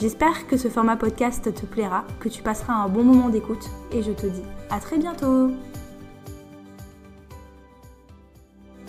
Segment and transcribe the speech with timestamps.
[0.00, 4.02] J'espère que ce format podcast te plaira, que tu passeras un bon moment d'écoute et
[4.02, 5.52] je te dis à très bientôt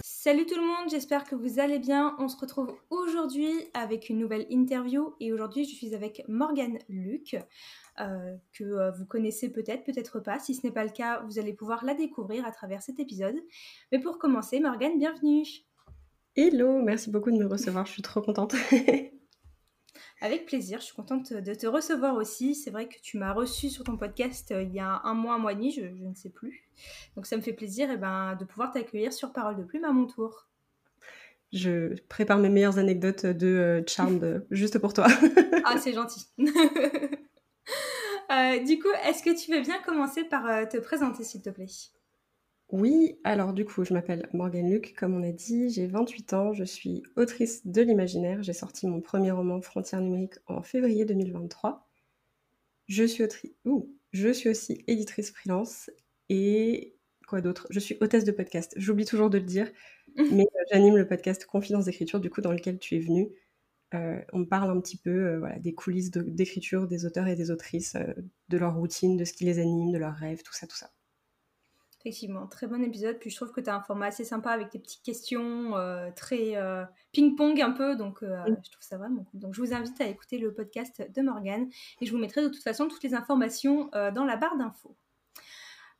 [0.03, 2.15] Salut tout le monde, j'espère que vous allez bien.
[2.17, 7.37] On se retrouve aujourd'hui avec une nouvelle interview et aujourd'hui je suis avec Morgane Luc,
[7.99, 10.40] euh, que euh, vous connaissez peut-être, peut-être pas.
[10.40, 13.35] Si ce n'est pas le cas, vous allez pouvoir la découvrir à travers cet épisode.
[13.91, 15.45] Mais pour commencer, Morgane, bienvenue.
[16.35, 18.55] Hello, merci beaucoup de me recevoir, je suis trop contente.
[20.21, 22.55] Avec plaisir, je suis contente de te recevoir aussi.
[22.55, 25.35] C'est vrai que tu m'as reçu sur ton podcast euh, il y a un mois,
[25.35, 26.63] un mois et demi, je, ne sais plus.
[27.15, 29.91] Donc ça me fait plaisir eh ben, de pouvoir t'accueillir sur Parole de Plume à
[29.91, 30.48] mon tour.
[31.51, 35.07] Je prépare mes meilleures anecdotes de euh, Charmed juste pour toi.
[35.65, 36.25] ah, c'est gentil.
[38.31, 41.68] Euh, du coup, est-ce que tu veux bien commencer par te présenter, s'il te plaît?
[42.70, 46.54] Oui, alors du coup, je m'appelle Morgane Luc, comme on a dit, j'ai 28 ans,
[46.54, 51.88] je suis autrice de l'imaginaire, j'ai sorti mon premier roman Frontières numériques en février 2023.
[52.88, 53.24] Je suis
[54.13, 55.91] je suis aussi éditrice freelance
[56.30, 57.68] et quoi d'autre?
[57.70, 59.71] Je suis hôtesse de podcast, j'oublie toujours de le dire,
[60.32, 63.30] mais euh, j'anime le podcast Confidence d'écriture, du coup, dans lequel tu es venue.
[63.93, 67.52] Euh, on parle un petit peu euh, voilà, des coulisses d'écriture des auteurs et des
[67.52, 67.96] autrices,
[68.50, 70.94] de leur routine, de ce qui les anime, de leurs rêves, tout ça, tout ça.
[72.06, 73.17] Effectivement, très bon épisode.
[73.17, 76.12] Puis je trouve que tu as un format assez sympa avec tes petites questions euh,
[76.16, 77.95] très euh, ping-pong un peu.
[77.95, 79.39] Donc euh, je trouve ça vraiment cool.
[79.39, 81.67] Donc je vous invite à écouter le podcast de Morgane.
[82.01, 84.95] Et je vous mettrai de toute façon toutes les informations dans la barre d'infos.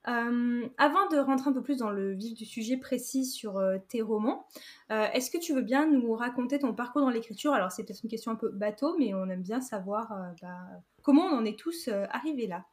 [0.04, 4.46] avant de rentrer un peu plus dans le vif du sujet précis sur tes romans,
[4.92, 7.54] est-ce que tu veux bien nous raconter ton parcours dans l'écriture?
[7.54, 10.60] Alors c'est peut-être une question un peu bateau, mais on aime bien savoir bah,
[11.02, 12.64] comment on en est tous arrivés là.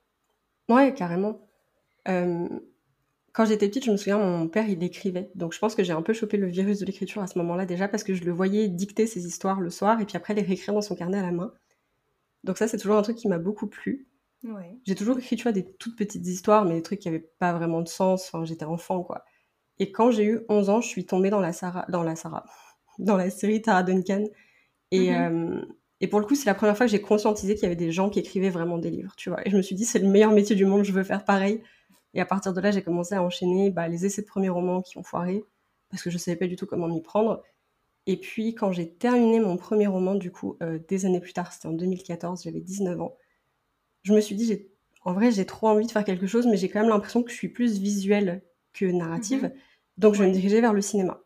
[0.68, 1.40] Ouais, carrément
[3.32, 5.30] quand j'étais petite, je me souviens, mon père, il écrivait.
[5.34, 7.64] Donc je pense que j'ai un peu chopé le virus de l'écriture à ce moment-là
[7.64, 10.42] déjà parce que je le voyais dicter ses histoires le soir et puis après les
[10.42, 11.52] réécrire dans son carnet à la main.
[12.44, 14.08] Donc ça, c'est toujours un truc qui m'a beaucoup plu.
[14.84, 17.52] J'ai toujours écrit, tu vois, des toutes petites histoires, mais des trucs qui n'avaient pas
[17.52, 18.26] vraiment de sens.
[18.26, 19.24] Enfin, j'étais enfant, quoi.
[19.78, 22.44] Et quand j'ai eu 11 ans, je suis tombée dans la Sarah, dans la Sarah,
[22.98, 24.24] dans la série Tara Duncan.
[24.90, 25.54] Et, mhm.
[25.56, 25.64] euh,
[26.00, 27.92] et pour le coup, c'est la première fois que j'ai conscientisé qu'il y avait des
[27.92, 29.46] gens qui écrivaient vraiment des livres, tu vois.
[29.46, 31.62] Et je me suis dit, c'est le meilleur métier du monde, je veux faire pareil.
[32.14, 34.82] Et à partir de là, j'ai commencé à enchaîner bah, les essais de premiers romans
[34.82, 35.44] qui ont foiré,
[35.90, 37.42] parce que je ne savais pas du tout comment m'y prendre.
[38.06, 41.52] Et puis, quand j'ai terminé mon premier roman, du coup, euh, des années plus tard,
[41.52, 43.16] c'était en 2014, j'avais 19 ans,
[44.02, 44.66] je me suis dit,
[45.04, 47.30] en vrai, j'ai trop envie de faire quelque chose, mais j'ai quand même l'impression que
[47.30, 49.44] je suis plus visuelle que narrative.
[49.44, 49.52] Mhm.
[49.98, 51.22] Donc, je vais me diriger vers le cinéma.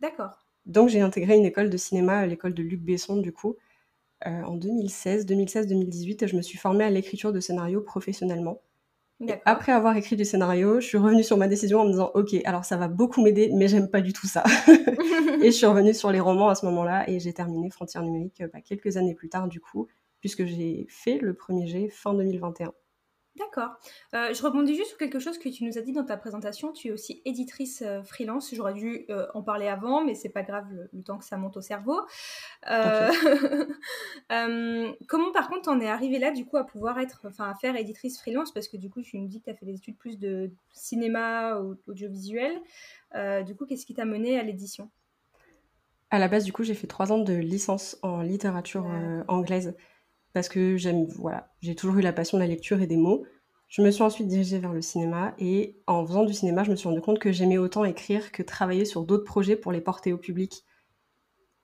[0.00, 0.46] D'accord.
[0.66, 3.56] Donc, j'ai intégré une école de cinéma, l'école de Luc Besson, du coup,
[4.26, 6.26] euh, en 2016, 2016-2018.
[6.26, 8.62] Je me suis formée à l'écriture de scénarios professionnellement
[9.44, 12.34] après avoir écrit du scénario, je suis revenue sur ma décision en me disant ok,
[12.44, 14.44] alors ça va beaucoup m'aider, mais j'aime pas du tout ça.
[15.42, 18.42] et je suis revenue sur les romans à ce moment-là et j'ai terminé Frontières numériques
[18.52, 19.88] bah, quelques années plus tard du coup,
[20.20, 22.72] puisque j'ai fait le premier jet fin 2021.
[23.40, 23.70] D'accord.
[24.14, 26.72] Euh, je rebondis juste sur quelque chose que tu nous as dit dans ta présentation.
[26.72, 28.54] Tu es aussi éditrice euh, freelance.
[28.54, 31.56] J'aurais dû euh, en parler avant, mais c'est pas grave le, temps que ça monte
[31.56, 31.98] au cerveau.
[35.08, 37.76] comment par contre on est arrivé là du coup à pouvoir être, enfin à faire
[37.76, 38.52] éditrice freelance?
[38.52, 40.50] Parce que du coup tu nous dis que tu as fait des études plus de
[40.74, 42.60] cinéma ou audiovisuel.
[43.46, 44.90] du coup, qu'est-ce qui t'a mené à l'édition?
[46.10, 48.86] À la base, du coup, j'ai fait trois ans de licence en littérature
[49.28, 49.74] anglaise
[50.32, 53.24] parce que j'aime, voilà, j'ai toujours eu la passion de la lecture et des mots.
[53.68, 56.76] Je me suis ensuite dirigée vers le cinéma et en faisant du cinéma, je me
[56.76, 60.12] suis rendu compte que j'aimais autant écrire que travailler sur d'autres projets pour les porter
[60.12, 60.64] au public,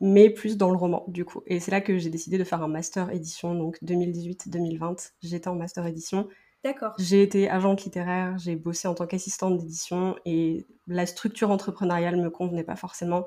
[0.00, 1.42] mais plus dans le roman du coup.
[1.46, 5.12] Et c'est là que j'ai décidé de faire un master édition, donc 2018-2020.
[5.22, 6.28] J'étais en master édition.
[6.62, 6.94] D'accord.
[6.98, 12.30] J'ai été agente littéraire, j'ai bossé en tant qu'assistante d'édition et la structure entrepreneuriale me
[12.30, 13.26] convenait pas forcément.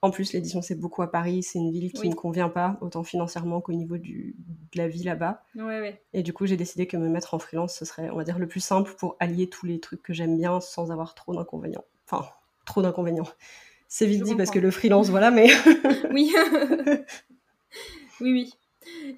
[0.00, 1.42] En plus, l'édition, c'est beaucoup à Paris.
[1.42, 4.36] C'est une ville qui ne me convient pas, autant financièrement qu'au niveau du,
[4.72, 5.42] de la vie là-bas.
[6.12, 8.38] Et du coup, j'ai décidé que me mettre en freelance, ce serait, on va dire,
[8.38, 11.84] le plus simple pour allier tous les trucs que j'aime bien sans avoir trop d'inconvénients.
[12.06, 12.28] Enfin,
[12.64, 13.28] trop d'inconvénients.
[13.88, 15.48] C'est vite dit parce que le freelance, voilà, mais.
[16.12, 16.32] oui.
[18.20, 18.54] oui, oui.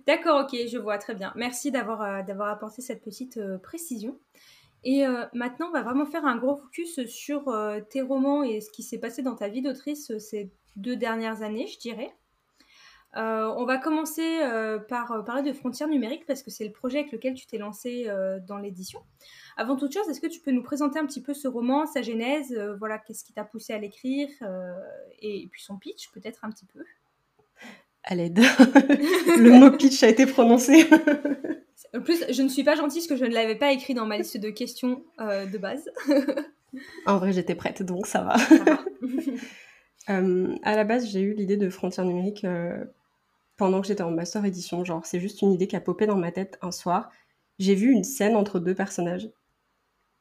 [0.06, 1.32] D'accord, ok, je vois, très bien.
[1.36, 4.18] Merci d'avoir euh, apporté cette petite euh, précision.
[4.82, 7.54] Et euh, maintenant, on va vraiment faire un gros focus sur
[7.90, 11.66] tes romans et ce qui s'est passé dans ta vie d'autrice ces deux dernières années,
[11.66, 12.12] je dirais.
[13.16, 16.70] Euh, on va commencer euh, par euh, parler de frontières numériques parce que c'est le
[16.70, 18.08] projet avec lequel tu t'es lancé
[18.46, 19.00] dans l'édition.
[19.56, 22.02] Avant toute chose, est-ce que tu peux nous présenter un petit peu ce roman, sa
[22.02, 24.28] genèse, voilà, qu'est-ce qui t'a poussé à l'écrire
[25.20, 26.84] et puis son pitch peut-être un petit peu?
[28.04, 28.38] À l'aide.
[29.38, 30.88] le mot pitch a été prononcé.
[31.94, 34.06] en plus, je ne suis pas gentille parce que je ne l'avais pas écrit dans
[34.06, 35.90] ma liste de questions de base.
[37.06, 38.38] en vrai, j'étais prête, donc ça va.
[38.38, 38.78] Ça va.
[40.06, 42.46] à la base, j'ai eu l'idée de frontières numériques
[43.56, 44.84] pendant que j'étais en master édition.
[44.84, 47.10] Genre, c'est juste une idée qui a popé dans ma tête un soir.
[47.58, 49.30] J'ai vu une scène entre deux personnages.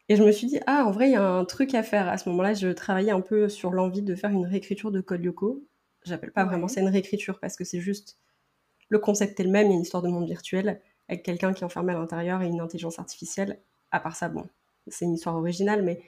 [0.10, 2.10] Et je me suis dit, ah, en vrai, il y a un truc à faire.
[2.10, 5.24] À ce moment-là, je travaillais un peu sur l'envie de faire une réécriture de Code
[5.24, 5.64] Lyoko.
[6.04, 8.18] J'appelle pas vraiment ça une réécriture parce que c'est juste
[8.90, 9.68] le concept est le même.
[9.68, 12.42] Il y a une histoire de monde virtuel avec quelqu'un qui est enfermé à l'intérieur
[12.42, 13.60] et une intelligence artificielle.
[13.92, 14.48] À part ça, bon,
[14.88, 16.02] c'est une histoire originale, mais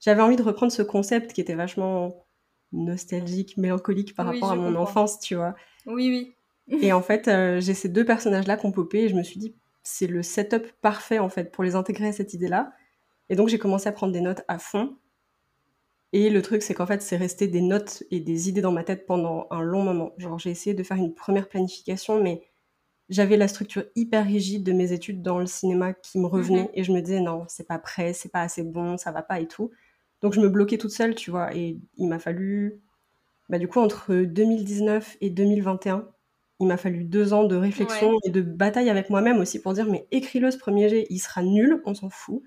[0.00, 2.24] j'avais envie de reprendre ce concept qui était vachement
[2.72, 5.54] nostalgique, mélancolique par rapport à mon enfance, tu vois.
[5.86, 6.34] Oui, oui.
[6.82, 9.40] Et en fait, euh, j'ai ces deux personnages-là qui ont popé et je me suis
[9.40, 12.72] dit, c'est le setup parfait en fait pour les intégrer à cette idée-là.
[13.28, 14.96] Et donc j'ai commencé à prendre des notes à fond.
[16.12, 18.82] Et le truc, c'est qu'en fait, c'est resté des notes et des idées dans ma
[18.82, 20.12] tête pendant un long moment.
[20.18, 22.42] Genre, j'ai essayé de faire une première planification, mais
[23.08, 26.62] j'avais la structure hyper rigide de mes études dans le cinéma qui me revenait.
[26.62, 26.70] Mhm.
[26.74, 29.38] Et je me disais, non, c'est pas prêt, c'est pas assez bon, ça va pas
[29.38, 29.70] et tout.
[30.22, 31.54] Donc je me bloquais toute seule, tu vois.
[31.54, 32.80] Et il m'a fallu,
[33.48, 36.08] bah, du coup, entre 2019 et 2021,
[36.60, 39.86] il m'a fallu deux ans de réflexion et de bataille avec moi-même aussi pour dire
[39.86, 42.42] mais écris-le ce premier jet, il sera nul, on s'en fout.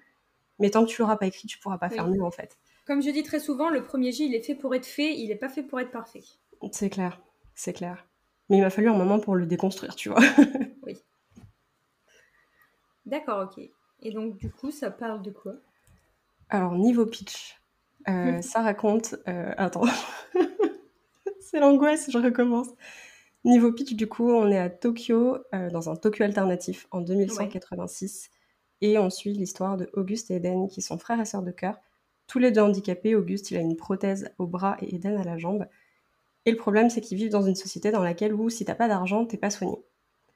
[0.60, 2.60] Mais tant que tu l'auras pas écrit, tu pourras pas faire mieux en fait.
[2.86, 5.31] Comme je dis très souvent, le premier jet il est fait pour être fait, il
[5.31, 6.24] est pas fait pour être parfait.
[6.72, 7.20] C'est clair,
[7.56, 8.08] c'est clair.
[8.50, 10.22] Mais il m'a fallu un moment pour le déconstruire, tu vois.
[10.84, 10.98] oui.
[13.08, 13.68] D'accord, ok.
[14.04, 15.56] Et donc du coup, ça parle de quoi?
[16.50, 17.60] Alors niveau pitch,
[18.07, 19.15] euh, ça raconte.
[19.27, 19.85] Euh, attends,
[21.39, 22.67] c'est l'angoisse, je recommence.
[23.45, 28.29] Niveau pitch, du coup, on est à Tokyo, euh, dans un Tokyo alternatif, en 2186.
[28.81, 31.77] Et on suit l'histoire de Auguste et Eden, qui sont frères et sœurs de cœur.
[32.27, 33.15] Tous les deux handicapés.
[33.15, 35.67] Auguste, il a une prothèse au bras et Eden à la jambe.
[36.45, 38.88] Et le problème, c'est qu'ils vivent dans une société dans laquelle, où, si t'as pas
[38.88, 39.77] d'argent, t'es pas soigné.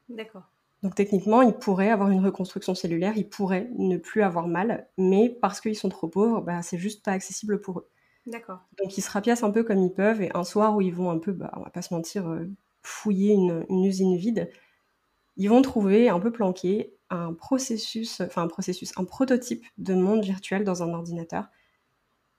[0.10, 0.44] D'accord.
[0.88, 5.28] Donc techniquement, ils pourraient avoir une reconstruction cellulaire, ils pourraient ne plus avoir mal, mais
[5.28, 7.90] parce qu'ils sont trop pauvres, bah, c'est juste pas accessible pour eux.
[8.26, 8.62] D'accord.
[8.82, 11.10] Donc ils se rapiacent un peu comme ils peuvent, et un soir où ils vont
[11.10, 12.50] un peu, bah, on va pas se mentir, euh,
[12.84, 14.50] fouiller une, usine vide,
[15.36, 20.24] ils vont trouver un peu planqué un processus, enfin un processus, un prototype de monde
[20.24, 21.50] virtuel dans un ordinateur.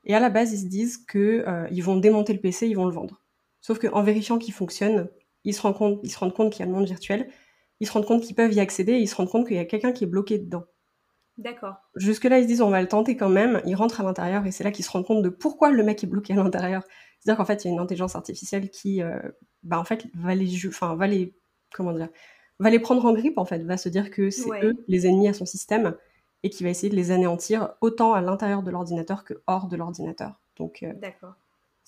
[0.05, 2.87] Et à la base, ils se disent qu'ils euh, vont démonter le PC, ils vont
[2.87, 3.21] le vendre.
[3.61, 5.11] Sauf qu'en vérifiant qu'il fonctionne,
[5.45, 7.29] ils se rendent compte, ils se rendent compte qu'il y a le monde virtuel,
[7.81, 9.61] ils se rendent compte qu'ils peuvent y accéder, et ils se rendent compte qu'il y
[9.61, 10.65] a quelqu'un qui est bloqué dedans.
[11.39, 11.77] D'accord.
[11.95, 13.63] Jusque-là, ils se disent on va le tenter quand même.
[13.65, 16.03] Ils rentrent à l'intérieur et c'est là qu'ils se rendent compte de pourquoi le mec
[16.03, 16.83] est bloqué à l'intérieur.
[17.21, 19.21] C'est-à-dire qu'en fait, il y a une intelligence artificielle qui, euh,
[19.63, 21.33] bah, en fait, va les, enfin, va les,
[21.73, 22.09] comment dire,
[22.59, 25.29] va les prendre en grippe, en fait, va se dire que c'est eux les ennemis
[25.29, 25.95] à son système
[26.43, 29.77] et qui va essayer de les anéantir autant à l'intérieur de l'ordinateur que hors de
[29.77, 30.41] l'ordinateur.
[30.57, 30.93] Donc, euh,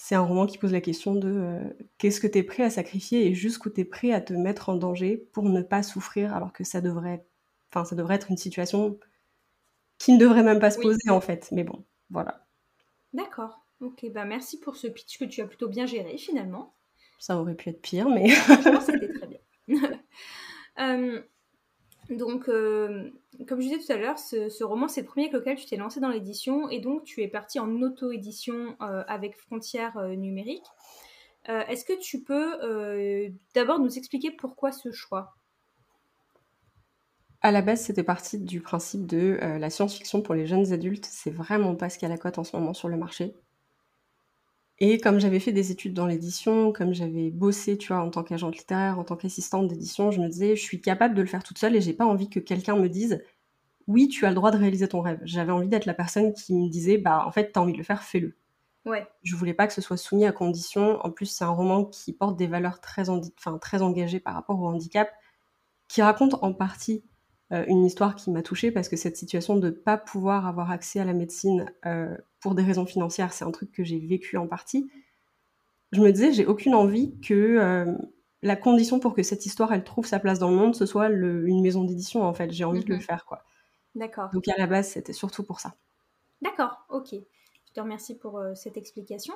[0.03, 1.61] c'est un roman qui pose la question de euh,
[1.99, 4.71] qu'est-ce que tu es prêt à sacrifier et jusqu'où tu es prêt à te mettre
[4.71, 7.27] en danger pour ne pas souffrir alors que ça devrait,
[7.69, 8.99] enfin, ça devrait être une situation
[9.99, 11.51] qui ne devrait même pas se poser, en fait.
[11.53, 12.47] Mais bon, voilà.
[13.13, 13.61] D'accord.
[13.81, 16.75] Ok, bah merci pour ce pitch que tu as plutôt bien géré finalement.
[17.19, 18.31] Ça aurait pu être pire, mais.
[18.81, 19.39] c'était très bien.
[20.79, 21.21] Euh,
[22.17, 23.11] donc, euh,
[23.47, 25.77] comme je disais tout à l'heure, ce, roman, c'est le premier avec lequel tu t'es
[25.77, 30.67] lancé dans l'édition, et donc tu es parti en auto-édition euh, avec Frontières numériques.
[31.47, 35.35] Est-ce que tu peux d'abord nous expliquer pourquoi ce choix?
[37.41, 41.09] À la base, c'était parti du principe de la science-fiction pour les jeunes adultes.
[41.11, 43.35] C'est vraiment pas ce qu'il y a la cote en ce moment sur le marché.
[44.81, 48.23] Et comme j'avais fait des études dans l'édition, comme j'avais bossé, tu vois, en tant
[48.23, 51.43] qu'agente littéraire, en tant qu'assistante d'édition, je me disais, je suis capable de le faire
[51.43, 53.23] toute seule et j'ai pas envie que quelqu'un me dise,
[53.87, 55.21] oui, tu as le droit de réaliser ton rêve.
[55.25, 57.85] J'avais envie d'être la personne qui me disait, bah, en fait, t'as envie de le
[57.85, 58.37] faire, fais-le.
[58.87, 59.07] Ouais.
[59.23, 60.99] Je voulais pas que ce soit soumis à condition.
[61.05, 64.59] En plus, c'est un roman qui porte des valeurs très, enfin, très engagées par rapport
[64.61, 65.11] au handicap,
[65.89, 67.05] qui raconte en partie
[67.51, 71.01] une histoire qui m'a touchée parce que cette situation de ne pas pouvoir avoir accès
[71.01, 74.47] à la médecine euh, pour des raisons financières, c'est un truc que j'ai vécu en
[74.47, 74.91] partie.
[75.93, 77.93] Je me disais, j'ai aucune envie que euh,
[78.43, 81.09] la condition pour que cette histoire elle trouve sa place dans le monde, ce soit
[81.09, 82.53] une maison d'édition en fait.
[82.53, 83.03] J'ai envie de le mhm.
[83.03, 83.45] faire quoi.
[83.97, 84.31] D'accord.
[84.33, 85.75] Donc à la base, c'était surtout pour ça.
[86.43, 87.09] D'accord, ok.
[87.13, 89.35] Je te remercie pour cette explication.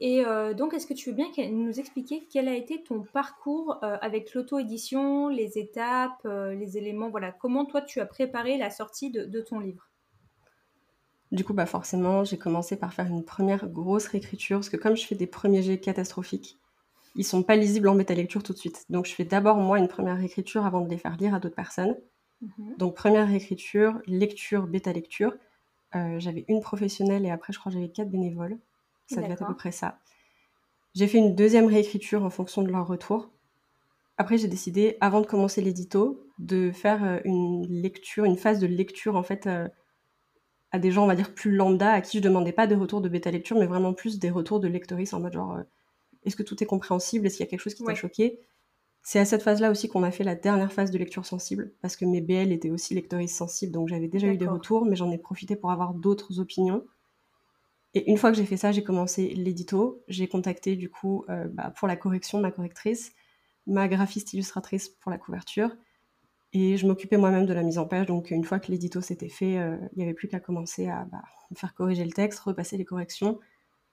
[0.00, 3.78] Et euh, donc, est-ce que tu veux bien nous expliquer quel a été ton parcours
[3.82, 8.70] euh, avec l'auto-édition, les étapes, euh, les éléments, voilà, comment toi tu as préparé la
[8.70, 9.88] sortie de, ton livre?
[11.32, 14.96] Du coup, bah forcément, j'ai commencé par faire une première grosse réécriture, parce que comme
[14.96, 16.58] je fais des premiers jets catastrophiques,
[17.16, 18.84] ils sont pas lisibles en bêta lecture tout de suite.
[18.90, 21.56] Donc je fais d'abord moi une première réécriture avant de les faire lire à d'autres
[21.56, 21.96] personnes.
[22.42, 22.76] Mhm.
[22.76, 25.34] Donc première réécriture, lecture, bêta lecture.
[25.94, 28.58] Euh, j'avais une professionnelle et après je crois que j'avais quatre bénévoles.
[29.06, 29.98] Ça devait être à peu près ça.
[30.94, 33.30] J'ai fait une deuxième réécriture en fonction de leur retour.
[34.18, 38.66] Après j'ai décidé, avant de commencer l'édito, de faire euh, une lecture, une phase de
[38.66, 39.68] lecture en fait euh,
[40.72, 43.00] à des gens on va dire plus lambda à qui je demandais pas de retour
[43.00, 45.58] de bêta lecture mais vraiment plus des retours de lectoris en mode genre
[46.26, 47.26] est-ce que tout est compréhensible?
[47.26, 48.40] Est-ce qu'il y a quelque chose qui t'a choqué?
[49.02, 51.96] C'est à cette phase-là aussi qu'on a fait la dernière phase de lecture sensible, parce
[51.96, 55.12] que mes BL étaient aussi lectoristes sensibles, donc j'avais déjà eu des retours, mais j'en
[55.12, 56.84] ai profité pour avoir d'autres opinions.
[57.96, 60.04] Et une fois que j'ai fait ça, j'ai commencé l'édito.
[60.06, 63.12] J'ai contacté du coup euh, bah, pour la correction ma correctrice,
[63.66, 65.70] ma graphiste illustratrice pour la couverture,
[66.52, 68.04] et je m'occupais moi-même de la mise en page.
[68.04, 71.06] Donc une fois que l'édito s'était fait, euh, il n'y avait plus qu'à commencer à
[71.10, 71.22] bah,
[71.54, 73.40] faire corriger le texte, repasser les corrections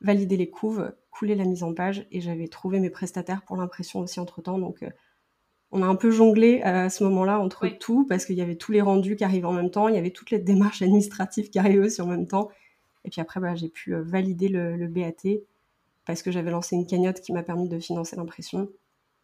[0.02, 4.02] valider les couves, couler la mise en page, et j'avais trouvé mes prestataires pour l'impression
[4.02, 4.60] aussi entre-temps.
[4.60, 4.90] Donc, euh,
[5.72, 8.72] on a un peu jonglé à ce moment-là entre tout, parce qu'il y avait tous
[8.72, 11.58] les rendus qui arrivaient en même temps, il y avait toutes les démarches administratives qui
[11.58, 12.50] arrivaient aussi en même temps.
[13.06, 15.40] Et puis après, bah, j'ai pu euh, valider le, BAT,
[16.06, 18.70] parce que j'avais lancé une cagnotte qui m'a permis de financer l'impression.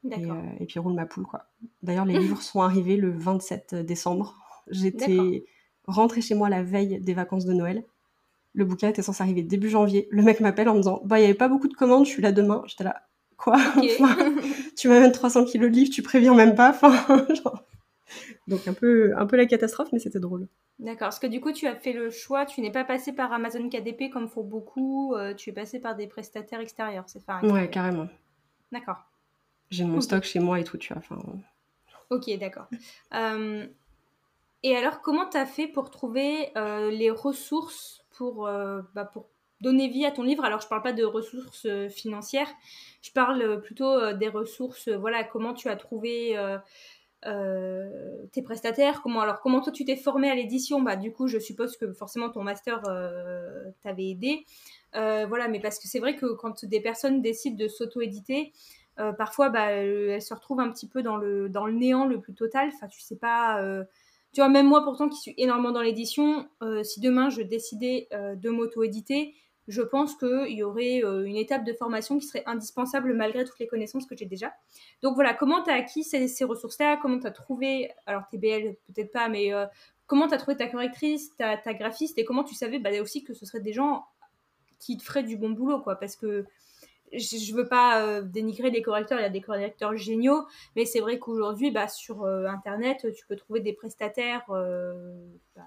[0.10, 1.46] Et, euh, et, puis roule ma poule, quoi.
[1.84, 4.38] D'ailleurs, les livres sont arrivés le 27 décembre.
[4.70, 5.46] J'étais
[5.88, 7.84] rentrée chez moi la veille des vacances de Noël.
[8.54, 10.08] Le bouquin était censé arriver début janvier.
[10.12, 12.12] Le mec m'appelle en me disant Bah, il n'y avait pas beaucoup de commandes, je
[12.12, 12.64] suis là demain.
[12.66, 13.04] J'étais là
[13.40, 13.58] Quoi?
[14.76, 16.70] Tu m'amènes 300 kilos de livres, tu préviens même pas.
[16.72, 16.94] Enfin,
[18.48, 20.48] Donc, un peu, un peu la catastrophe, mais c'était drôle.
[20.80, 21.08] D'accord.
[21.08, 23.68] Parce que du coup, tu as fait le choix, tu n'es pas passé par Amazon
[23.70, 27.70] KDP comme font beaucoup, euh, tu es passé par des prestataires extérieurs, c'est ça Ouais,
[27.70, 28.08] carrément.
[28.72, 29.04] D'accord.
[29.70, 31.02] J'ai mon stock chez moi et tout, tu vois.
[31.06, 31.22] Enfin...
[32.10, 32.68] Ok, d'accord.
[33.14, 33.66] Euh,
[34.62, 39.26] et alors, comment tu as fait pour trouver euh, les ressources pour, bah, pour
[39.62, 40.44] donner vie à ton livre?
[40.46, 42.50] Alors, je ne parle pas de ressources financières,
[43.02, 46.38] je parle plutôt des ressources, voilà, comment tu as trouvé
[47.24, 50.82] tes prestataires, comment, alors, comment toi tu t'es formé à l'édition?
[50.82, 52.82] Bah, du coup, je suppose que forcément ton master
[53.82, 54.46] t'avait aidé.
[54.94, 58.54] voilà, mais parce que c'est vrai que quand des personnes décident de s'auto-éditer,
[59.18, 62.34] parfois, bah, elles se retrouvent un petit peu dans le, dans le néant le plus
[62.34, 62.72] total.
[62.74, 63.62] Enfin, tu sais pas
[64.32, 68.08] tu vois, même moi pourtant qui suis énormément dans l'édition, euh, si demain je décidais
[68.14, 69.34] euh, de m'auto-éditer,
[69.70, 73.60] je pense qu'il y aurait euh, une étape de formation qui serait indispensable malgré toutes
[73.60, 74.52] les connaissances que j'ai déjà.
[75.02, 77.00] Donc voilà, comment tu as acquis ces, ressources-là?
[77.02, 79.52] Comment tu as trouvé, alors TBL peut-être pas, mais
[80.08, 82.18] comment tu as trouvé ta correctrice, ta, ta, graphiste?
[82.18, 84.06] Et comment tu savais bah, aussi que ce seraient des gens
[84.80, 85.96] qui te feraient du bon boulot quoi?
[85.96, 86.46] Parce que
[87.14, 90.46] je ne veux pas euh, dénigrer les correcteurs, il y a des correcteurs géniaux,
[90.76, 95.64] mais c'est vrai qu'aujourd'hui, bah, sur euh, Internet, tu peux trouver des prestataires euh, bah,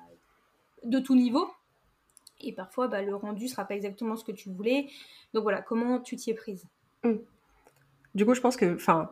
[0.85, 1.49] de tout niveau.
[2.43, 4.89] Et parfois, bah, le rendu ne sera pas exactement ce que tu voulais.
[5.35, 6.67] Donc voilà, comment tu t'y es prise?
[7.05, 7.15] Mmh.
[8.15, 9.11] Du coup, je pense que, enfin,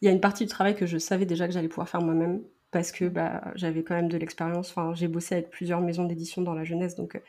[0.00, 2.00] il y a une partie du travail que je savais déjà que j'allais pouvoir faire
[2.00, 4.70] moi-même parce que bah, j'avais quand même de l'expérience.
[4.70, 7.20] Enfin, j'ai bossé avec plusieurs maisons d'édition dans la jeunesse, donc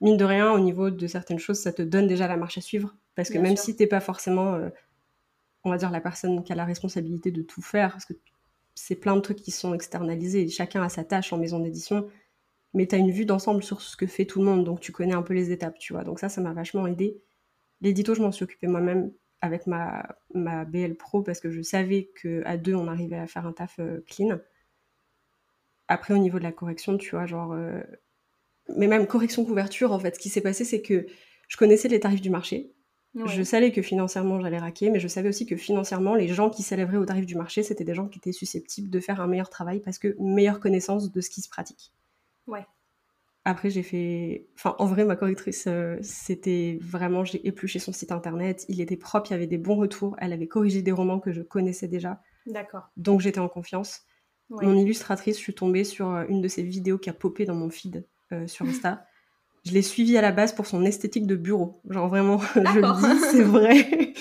[0.00, 2.60] mine de rien, au niveau de certaines choses, ça te donne déjà la marche à
[2.60, 2.94] suivre.
[3.14, 4.68] Parce que même si si t'es pas forcément, euh,
[5.64, 8.14] on va dire, la personne qui a la responsabilité de tout faire, parce que
[8.74, 12.08] c'est plein de trucs qui sont externalisés, chacun a sa tâche en maison d'édition,
[12.74, 14.92] mais tu as une vue d'ensemble sur ce que fait tout le monde, donc tu
[14.92, 16.04] connais un peu les étapes, tu vois.
[16.04, 17.20] Donc ça, ça m'a vachement aidé.
[17.80, 22.10] L'édito, je m'en suis occupée moi-même avec ma, ma BL Pro, parce que je savais
[22.20, 24.38] qu'à deux, on arrivait à faire un taf euh, clean.
[25.88, 27.80] Après, au niveau de la correction, tu vois, genre, euh,
[28.76, 31.06] mais même correction couverture, en fait, ce qui s'est passé, c'est que
[31.48, 32.72] je connaissais les tarifs du marché.
[33.24, 36.62] Je savais que financièrement, j'allais raquer, mais je savais aussi que financièrement, les gens qui
[36.62, 39.48] s'élèveraient au tarif du marché, c'était des gens qui étaient susceptibles de faire un meilleur
[39.48, 41.94] travail parce que meilleure connaissance de ce qui se pratique.
[42.46, 42.66] Ouais.
[43.44, 44.48] Après, j'ai fait.
[44.56, 47.24] Enfin, en vrai, ma correctrice, euh, c'était vraiment.
[47.24, 48.64] J'ai épluché son site internet.
[48.68, 50.16] Il était propre, il y avait des bons retours.
[50.18, 52.20] Elle avait corrigé des romans que je connaissais déjà.
[52.46, 52.90] D'accord.
[52.96, 54.02] Donc, j'étais en confiance.
[54.50, 57.54] Mon illustratrice, je suis tombée sur euh, une de ses vidéos qui a popé dans
[57.54, 59.06] mon feed euh, sur Insta.
[59.64, 61.80] je l'ai suivi à la base pour son esthétique de bureau.
[61.88, 64.12] Genre vraiment, je le dis, c'est vrai.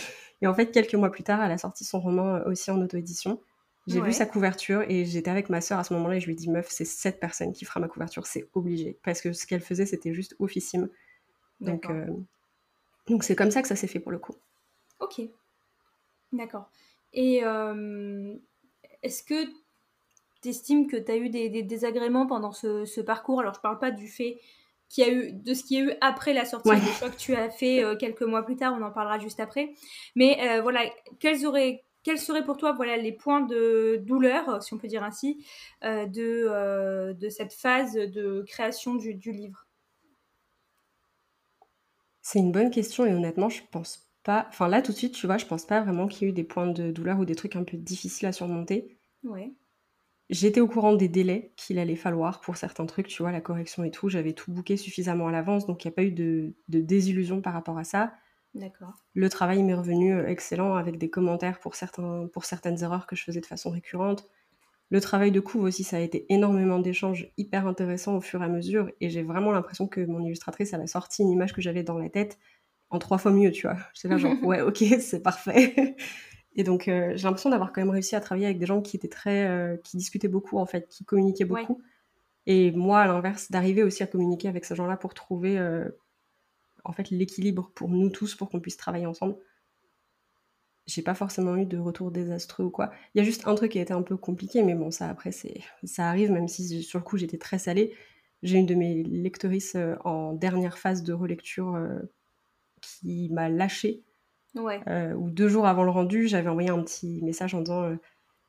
[0.42, 3.40] Et en fait, quelques mois plus tard, elle a sorti son roman aussi en auto-édition.
[3.88, 6.34] J'ai vu sa couverture et j'étais avec ma sœur à ce moment-là et je lui
[6.34, 8.98] ai dit meuf, c'est cette personne qui fera ma couverture, c'est obligé.
[9.04, 10.90] Parce que ce qu'elle faisait, c'était juste officime.
[11.60, 12.08] Donc, euh,
[13.08, 14.36] donc c'est comme ça que ça s'est fait pour le coup.
[15.00, 15.22] Ok.
[16.32, 16.70] D'accord.
[17.14, 17.44] Et
[19.04, 19.46] est-ce que
[20.48, 23.42] estimes que tu as eu des, désagréments pendant ce, parcours?
[23.42, 24.40] Alors, je parle pas du fait
[24.90, 27.10] qu'il y a eu, de ce qu'il y a eu après la sortie de choix
[27.10, 29.74] que tu as fait euh, quelques mois plus tard, on en parlera juste après.
[30.16, 30.82] Mais euh, voilà,
[31.20, 35.04] quels, auraient, quels seraient pour toi voilà, les points de douleur, si on peut dire
[35.04, 35.46] ainsi,
[35.84, 39.68] euh, de, de cette phase de création du, du livre?
[42.22, 44.48] C'est une bonne question et honnêtement, je pense pas.
[44.50, 46.36] Enfin, là, tout de suite, tu vois, je pense pas vraiment qu'il y ait eu
[46.36, 48.98] des points de douleur ou des trucs un peu difficiles à surmonter.
[49.24, 49.56] Ouais.
[50.30, 53.84] J'étais au courant des délais qu'il allait falloir pour certains trucs, tu vois, la correction
[53.84, 54.10] et tout.
[54.10, 57.42] J'avais tout booké suffisamment à l'avance, donc il n'y a pas eu de, de désillusion
[57.42, 58.14] par rapport à ça.
[59.14, 63.16] Le travail m'est revenu euh, excellent avec des commentaires pour, certains, pour certaines erreurs que
[63.16, 64.28] je faisais de façon récurrente.
[64.90, 68.46] Le travail de couve aussi, ça a été énormément d'échanges hyper intéressants au fur et
[68.46, 68.90] à mesure.
[69.02, 71.98] Et j'ai vraiment l'impression que mon illustratrice, elle a sorti une image que j'avais dans
[71.98, 72.38] la tête
[72.92, 73.78] en trois fois mieux, tu vois.
[73.94, 75.96] J'étais là genre, ouais, ok, c'est parfait.
[76.56, 78.96] Et donc, euh, j'ai l'impression d'avoir quand même réussi à travailler avec des gens qui
[78.96, 79.48] étaient très...
[79.48, 81.82] Euh, qui discutaient beaucoup, en fait, qui communiquaient beaucoup.
[82.46, 85.58] Et moi, à l'inverse, d'arriver aussi à communiquer avec ces gens-là pour trouver
[86.86, 89.36] en fait l'équilibre pour nous tous pour qu'on puisse travailler ensemble.
[90.88, 92.92] J'ai pas forcément eu de retour désastreux ou quoi.
[93.14, 95.10] Il y a juste un truc qui a été un peu compliqué, mais bon, ça
[95.10, 97.94] après, c'est ça arrive, même si sur le coup j'étais très salée.
[98.44, 102.00] J'ai une de mes lectrices euh, en dernière phase de relecture euh,
[102.82, 104.04] qui m'a lâchée.
[104.54, 104.80] Ouais.
[104.88, 107.92] Euh, ou deux jours avant le rendu, j'avais envoyé un petit message en disant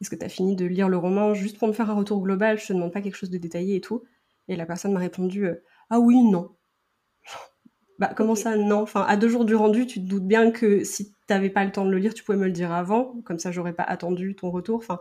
[0.00, 1.33] Est-ce que tu as fini de lire le roman?
[1.33, 3.76] Juste pour me faire un retour global, je te demande pas quelque chose de détaillé
[3.76, 4.05] et tout.
[4.49, 5.49] Et la personne m'a répondu
[5.88, 6.55] Ah oui, non.
[7.99, 8.83] Bah, comment ça, non?
[8.83, 11.65] Enfin, à deux jours du rendu, tu te doutes bien que si tu n'avais pas
[11.65, 13.85] le temps de le lire, tu pouvais me le dire avant, comme ça, j'aurais pas
[13.85, 14.76] attendu ton retour.
[14.76, 15.00] Enfin,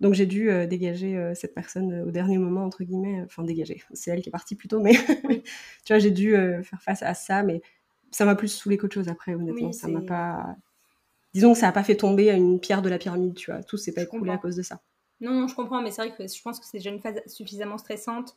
[0.00, 3.22] donc j'ai dû euh, dégager euh, cette personne euh, au dernier moment, entre guillemets.
[3.24, 3.82] Enfin, dégager.
[3.92, 4.92] C'est elle qui est partie plutôt, mais
[5.84, 7.62] tu vois, j'ai dû faire face à ça, mais
[8.10, 9.72] ça m'a plus saoulé qu'autre chose après, honnêtement.
[9.72, 10.56] ça m'a pas.
[11.32, 13.62] Disons que ça n'a pas fait tomber une pierre de la pyramide, tu vois.
[13.62, 14.80] Tout s'est pas écoulé à cause de ça.
[15.20, 17.20] Non, non, je comprends, mais c'est vrai que je pense que c'est déjà une phase
[17.26, 18.36] suffisamment stressante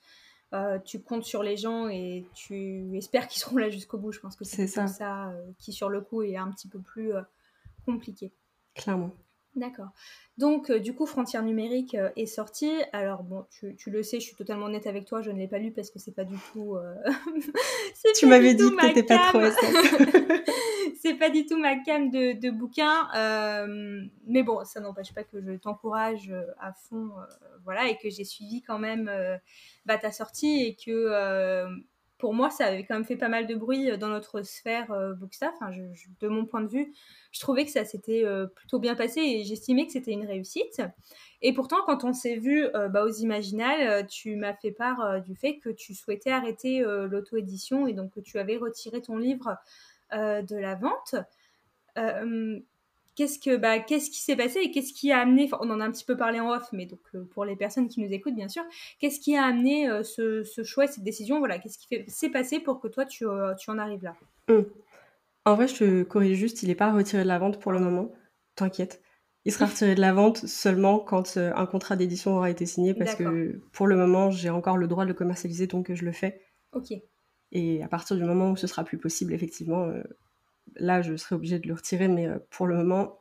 [0.53, 4.11] euh, tu comptes sur les gens et tu espères qu'ils seront là jusqu'au bout.
[4.11, 6.79] Je pense que c'est ça, ça euh, qui, sur le coup, est un petit peu
[6.79, 7.21] plus euh,
[7.85, 8.31] compliqué.
[8.75, 9.11] Clairement.
[9.55, 9.89] D'accord.
[10.37, 12.71] Donc, du coup, Frontières numériques est sorti.
[12.91, 15.47] Alors, bon, tu, tu, le sais, je suis totalement honnête avec toi, je ne l'ai
[15.47, 16.75] pas lu parce que c'est pas du tout.
[18.15, 19.41] tu m'avais dit que t'étais pas trop
[21.01, 23.07] c'est pas du tout ma canne de, de bouquin.
[24.25, 27.11] mais bon, ça n'empêche pas que je t'encourage à fond,
[27.63, 29.11] voilà, et que j'ai suivi quand même
[29.85, 31.67] bah, ta sortie et que euh,
[32.23, 34.89] pour moi, ça avait quand même fait pas mal de bruit euh, dans notre sphère
[34.93, 35.13] euh,
[36.21, 36.93] de mon point de vue,
[37.33, 38.23] je trouvais que ça s'était
[38.55, 40.81] plutôt bien passé et j'estimais que c'était une réussite.
[41.41, 45.57] Et pourtant, quand on s'est vu bah, aux Imaginales, tu m'as fait part du fait
[45.57, 49.57] que tu souhaitais arrêter l'auto-édition et donc que tu avais retiré ton livre
[50.11, 51.15] de la vente
[53.15, 55.85] qu'est-ce que bah, qu'est-ce qui s'est passé et qu'est-ce qui a amené on en a
[55.85, 58.35] un petit peu parlé en off mais donc euh, pour les personnes qui nous écoutent
[58.35, 58.63] bien sûr
[58.99, 62.59] qu'est-ce qui a amené euh, ce, ce, choix cette décision voilà qu'est-ce qui s'est passé
[62.59, 64.15] pour que toi tu, euh, tu en arrives là?
[64.49, 64.65] Hum.
[65.45, 67.79] en vrai je te corrige juste il n'est pas retiré de la vente pour le
[67.79, 68.11] moment.
[68.55, 69.01] T'inquiète.
[69.45, 73.15] Il sera retiré de la vente seulement quand un contrat d'édition aura été signé parce
[73.15, 76.41] que pour le moment j'ai encore le droit de le commercialiser donc je le fais.
[76.71, 76.93] Ok.
[77.51, 79.91] Et à partir du moment où ce sera plus possible effectivement
[80.75, 83.19] là, je serais obligée de le retirer, mais euh, pour le moment,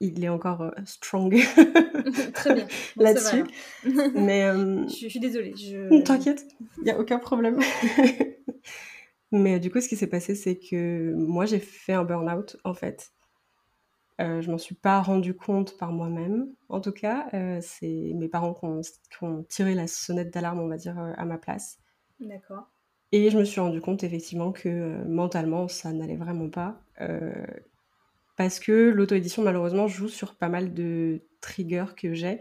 [0.00, 1.34] il est encore euh, strong.
[2.34, 2.66] Très bien.
[2.96, 3.44] Là-dessus.
[4.14, 5.54] mais euh, je, suis désolée.
[5.56, 6.02] Je...
[6.02, 6.46] T'inquiète,
[6.78, 7.60] il n'y a aucun problème.
[9.30, 12.74] mais du coup, ce qui s'est passé, c'est que moi, j'ai fait un burn-out, en
[12.74, 13.12] fait.
[14.20, 17.28] Euh, je m'en suis pas rendu compte par moi-même, en tout cas.
[17.62, 21.24] c'est mes parents qui ont, qui ont, tiré la sonnette d'alarme, on va dire, à
[21.24, 21.78] ma place.
[22.18, 22.70] D'accord.
[23.12, 26.80] Et je me suis rendu compte effectivement que euh, mentalement, ça n'allait vraiment pas.
[27.00, 27.44] Euh,
[28.36, 32.40] parce que l'auto-édition, malheureusement, joue sur pas mal de triggers que j'ai.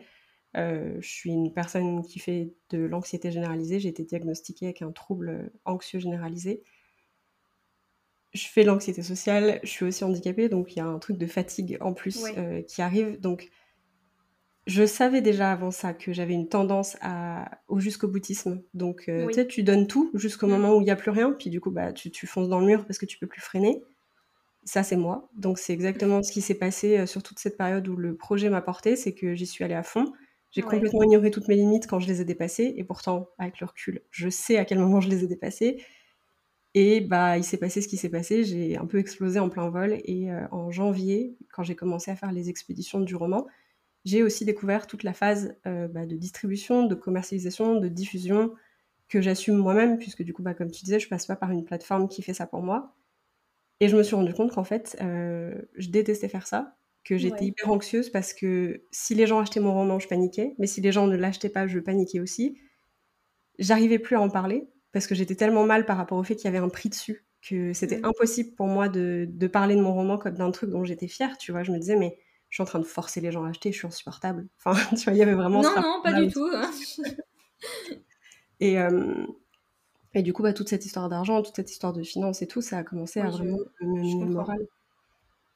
[0.57, 3.79] Euh, je suis une personne qui fait de l'anxiété généralisée.
[3.79, 6.63] J'ai été diagnostiquée avec un trouble anxieux généralisé.
[8.33, 11.25] Je fais l'anxiété sociale, je suis aussi handicapée, donc il y a un truc de
[11.25, 12.25] fatigue en plus
[12.67, 13.19] qui arrive.
[13.19, 13.49] Donc
[14.69, 18.61] je savais déjà avant ça que j'avais une tendance à, au jusqu'au boutisme.
[18.75, 20.51] Donc, euh, tu sais, tu donnes tout jusqu'au mm.
[20.51, 22.67] moment où il n'y a plus rien, puis du coup, bah, tu, fonces dans le
[22.67, 23.81] mur parce que tu peux plus freiner.
[24.65, 25.31] Ça, c'est moi.
[25.35, 28.49] Donc, c'est exactement ce qui s'est passé euh, sur toute cette période où le projet
[28.49, 30.13] m'a porté, c'est que j'y suis allée à fond.
[30.51, 33.65] J'ai complètement ignoré toutes mes limites quand je les ai dépassées, et pourtant, avec le
[33.65, 35.83] recul, je sais à quel moment je les ai dépassées.
[36.75, 38.43] Et bah, il s'est passé ce qui s'est passé.
[38.43, 39.97] J'ai un peu explosé en plein vol.
[40.05, 43.47] Et euh, en janvier, quand j'ai commencé à faire les expéditions du roman,
[44.05, 48.53] j'ai aussi découvert toute la phase euh, bah, de distribution, de commercialisation, de diffusion
[49.07, 51.65] que j'assume moi-même, puisque du coup, bah, comme tu disais, je passe pas par une
[51.65, 52.95] plateforme qui fait ça pour moi.
[53.79, 57.45] Et je me suis rendu compte qu'en fait, euh, je détestais faire ça, que j'étais
[57.45, 60.91] hyper anxieuse parce que si les gens achetaient mon roman, je paniquais, mais si les
[60.91, 62.59] gens ne l'achetaient pas, je paniquais aussi.
[63.57, 66.45] J'arrivais plus à en parler parce que j'étais tellement mal par rapport au fait qu'il
[66.45, 68.05] y avait un prix dessus que c'était mmh.
[68.05, 71.37] impossible pour moi de, de, parler de mon roman comme d'un truc dont j'étais fière,
[71.37, 71.63] tu vois.
[71.63, 72.17] Je me disais, mais
[72.49, 74.47] je suis en train de forcer les gens à acheter, je suis insupportable.
[74.63, 75.61] Enfin, tu vois, il y avait vraiment.
[75.61, 76.49] Non, non, pas du tout.
[76.53, 76.71] Hein.
[78.59, 79.25] et, euh,
[80.13, 82.61] et du coup, bah, toute cette histoire d'argent, toute cette histoire de finances et tout,
[82.61, 84.59] ça a commencé à vraiment me le moral.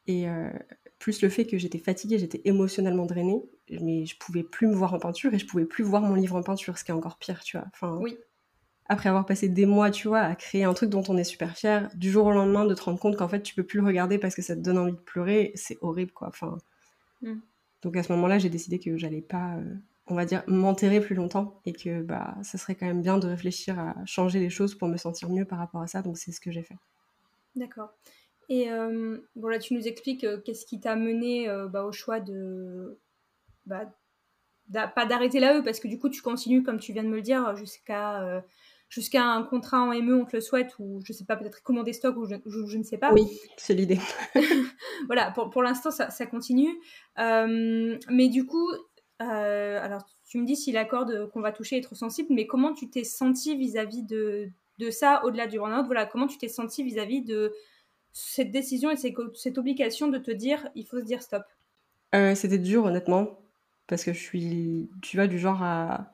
[0.07, 0.27] Et
[1.03, 3.43] plus le fait que j'étais fatiguée, j'étais émotionnellement drainée,
[3.81, 6.37] mais je pouvais plus me voir en peinture et je pouvais plus voir mon livre
[6.37, 7.67] en peinture, ce qui est encore pire, tu vois.
[7.73, 8.17] Enfin, oui.
[8.87, 11.57] Après avoir passé des mois, tu vois, à créer un truc dont on est super
[11.57, 13.85] fier, du jour au lendemain de te rendre compte qu'en fait tu peux plus le
[13.85, 16.29] regarder parce que ça te donne envie de pleurer, c'est horrible, quoi.
[16.29, 16.57] Enfin,
[17.23, 17.41] mm.
[17.81, 19.75] Donc à ce moment-là, j'ai décidé que j'allais pas, euh,
[20.07, 23.27] on va dire, m'enterrer plus longtemps et que bah, ça serait quand même bien de
[23.27, 26.01] réfléchir à changer les choses pour me sentir mieux par rapport à ça.
[26.01, 26.77] Donc c'est ce que j'ai fait.
[27.55, 27.93] D'accord.
[28.49, 32.19] Et euh, bon, là, tu nous expliques euh, qu'est-ce qui t'a mené bah, au choix
[32.19, 32.97] de.
[33.65, 33.91] Bah,
[34.95, 37.21] pas d'arrêter eux parce que du coup, tu continues, comme tu viens de me le
[37.21, 38.43] dire, jusqu'à
[38.93, 41.93] jusqu'à un contrat en ME, on te le souhaite, ou je sais pas, peut-être commander
[41.93, 43.11] stock, ou je, ne sais pas.
[43.11, 43.27] Oui,
[43.57, 43.99] c'est l'idée.
[45.07, 46.69] voilà, pour, pour l'instant, ça, ça, continue.
[47.17, 48.69] Euh, mais du coup,
[49.21, 52.73] euh, alors tu me dis si l'accord qu'on va toucher est trop sensible, mais comment
[52.73, 55.87] tu t'es senti vis-à-vis de, de ça, au-delà du burn-out?
[55.87, 57.51] Voilà, comment tu t'es senti vis-à-vis de
[58.11, 61.43] cette décision et cette obligation de te dire, il faut se dire stop?
[62.13, 63.39] Euh, C'était dur, honnêtement,
[63.87, 66.12] parce que je suis, tu vois, du genre à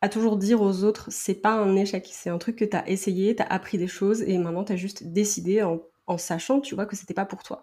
[0.00, 3.34] à toujours dire aux autres, c'est pas un échec, c'est un truc que t'as essayé,
[3.34, 7.14] t'as appris des choses et maintenant t'as juste décidé en, sachant, tu vois, que c'était
[7.14, 7.62] pas pour toi.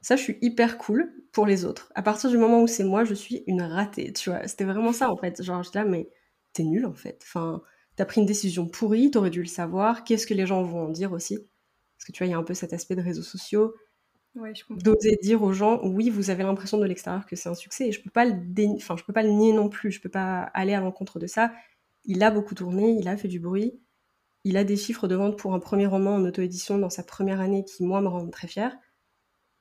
[0.00, 1.90] Ça, je suis hyper cool pour les autres.
[1.96, 4.46] À partir du moment où c'est moi, je suis une ratée, tu vois.
[4.46, 5.42] C'était vraiment ça, en fait.
[5.42, 6.08] Genre, j'étais là, mais
[6.52, 7.20] t'es nul, en fait.
[7.24, 7.62] Enfin,
[7.96, 10.04] t'as pris une décision pourrie, t'aurais dû le savoir.
[10.04, 11.36] Qu'est-ce que les gens vont en dire aussi?
[11.36, 13.74] Parce que tu vois, il y a un peu cet aspect de réseaux sociaux.
[14.70, 17.92] D'oser dire aux gens, oui, vous avez l'impression de l'extérieur que c'est un succès, et
[17.92, 21.18] je peux pas peux pas le nier non plus, je peux pas aller à l'encontre
[21.18, 21.52] de ça.
[22.04, 23.80] Il a beaucoup tourné, il a fait du bruit,
[24.44, 27.40] il a des chiffres de vente pour un premier roman en auto-édition dans sa première
[27.40, 28.76] année qui, moi, me rendent très fière.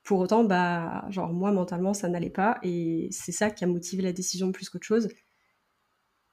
[0.04, 4.04] Pour autant, bah, genre, moi, mentalement, ça n'allait pas, et c'est ça qui a motivé
[4.04, 5.10] la décision plus qu'autre chose.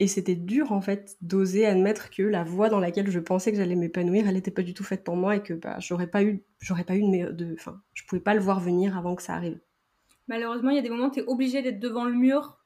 [0.03, 3.57] Et c'était dur en fait d'oser admettre que la voie dans laquelle je pensais que
[3.57, 6.25] j'allais m'épanouir, elle n'était pas du tout faite pour moi et que bah, j'aurais pas
[6.25, 9.35] eu, j'aurais pas eu de, enfin, je pouvais pas le voir venir avant que ça
[9.35, 9.61] arrive.
[10.27, 12.59] Malheureusement, il y a des moments où tu es obligé d'être devant le mur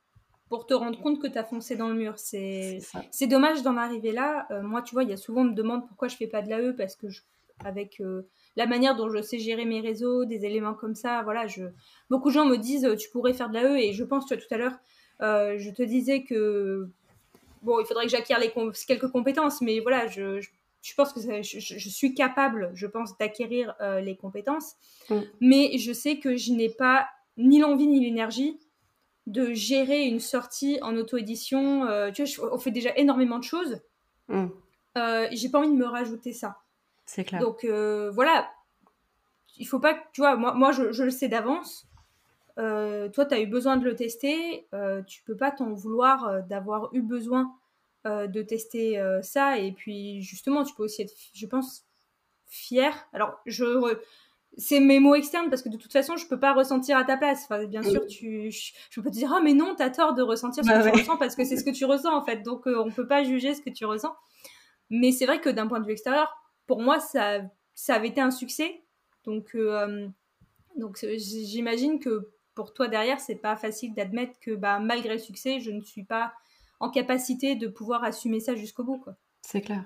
[0.48, 2.14] pour te rendre compte que tu as foncé dans le mur.
[2.16, 2.78] C'est
[3.10, 4.46] c'est dommage d'en arriver là.
[4.50, 6.40] Euh, moi, tu vois, il y a souvent on me demande pourquoi je fais pas
[6.40, 7.20] de l'AE parce que je,
[7.66, 8.22] avec euh,
[8.56, 11.64] la manière dont je sais gérer mes réseaux, des éléments comme ça, voilà, je
[12.08, 14.42] beaucoup de gens me disent tu pourrais faire de l'AE et je pense tu vois
[14.42, 14.78] tout à l'heure
[15.22, 16.90] euh, je te disais que
[17.66, 18.52] bon, il faudrait que j'acquière les
[18.86, 24.00] quelques compétences, mais voilà, je, je, pense que je, suis capable, je pense, d'acquérir euh,
[24.00, 24.76] les compétences.
[25.10, 25.20] Mm.
[25.40, 28.58] Mais je sais que je n'ai pas ni l'envie ni l'énergie
[29.26, 31.84] de gérer une sortie en auto-édition.
[31.86, 33.80] Euh, tu vois, on fait déjà énormément de choses.
[34.28, 34.46] Mm.
[34.96, 36.58] Euh, j'ai pas envie de me rajouter ça.
[37.04, 37.40] C'est clair.
[37.40, 38.48] Donc voilà,
[39.58, 41.86] il faut pas tu vois, moi, moi je, je le sais d'avance.
[42.58, 46.26] Euh, toi, tu as eu besoin de le tester, euh, tu peux pas t'en vouloir
[46.26, 47.52] euh, d'avoir eu besoin
[48.08, 49.58] de tester ça.
[49.58, 51.84] Et puis, justement, tu peux aussi être, je pense,
[52.46, 52.94] fier.
[53.12, 53.96] Alors, je
[54.56, 57.16] c'est mes mots externes parce que de toute façon, je peux pas ressentir à ta
[57.16, 57.42] place.
[57.42, 60.14] Enfin, bien sûr, tu, je, peux pas te dire, ah, mais non, tu as tort
[60.14, 62.24] de ressentir ce bah que tu ressens parce que c'est ce que tu ressens en
[62.24, 62.44] fait.
[62.44, 64.14] Donc, on peut pas juger ce que tu ressens.
[64.88, 66.32] Mais c'est vrai que d'un point de vue extérieur,
[66.68, 67.40] pour moi, ça,
[67.74, 68.84] ça avait été un succès.
[69.24, 69.56] Donc,
[70.76, 75.60] donc j'imagine que pour toi derrière, c'est pas facile d'admettre que bah, malgré le succès,
[75.60, 76.32] je ne suis pas
[76.80, 79.04] en capacité de pouvoir assumer ça jusqu'au bout.
[79.42, 79.84] C'est clair.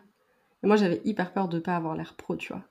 [0.62, 2.62] moi, j'avais hyper peur de pas avoir l'air pro, tu vois.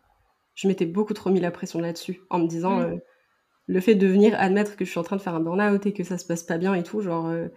[0.55, 2.83] Je m'étais beaucoup trop mis la pression là-dessus, en me disant, mm.
[2.83, 2.97] euh,
[3.67, 5.93] le fait de venir admettre que je suis en train de faire un burn-out et
[5.93, 7.49] que ça se passe pas bien et tout, genre, euh,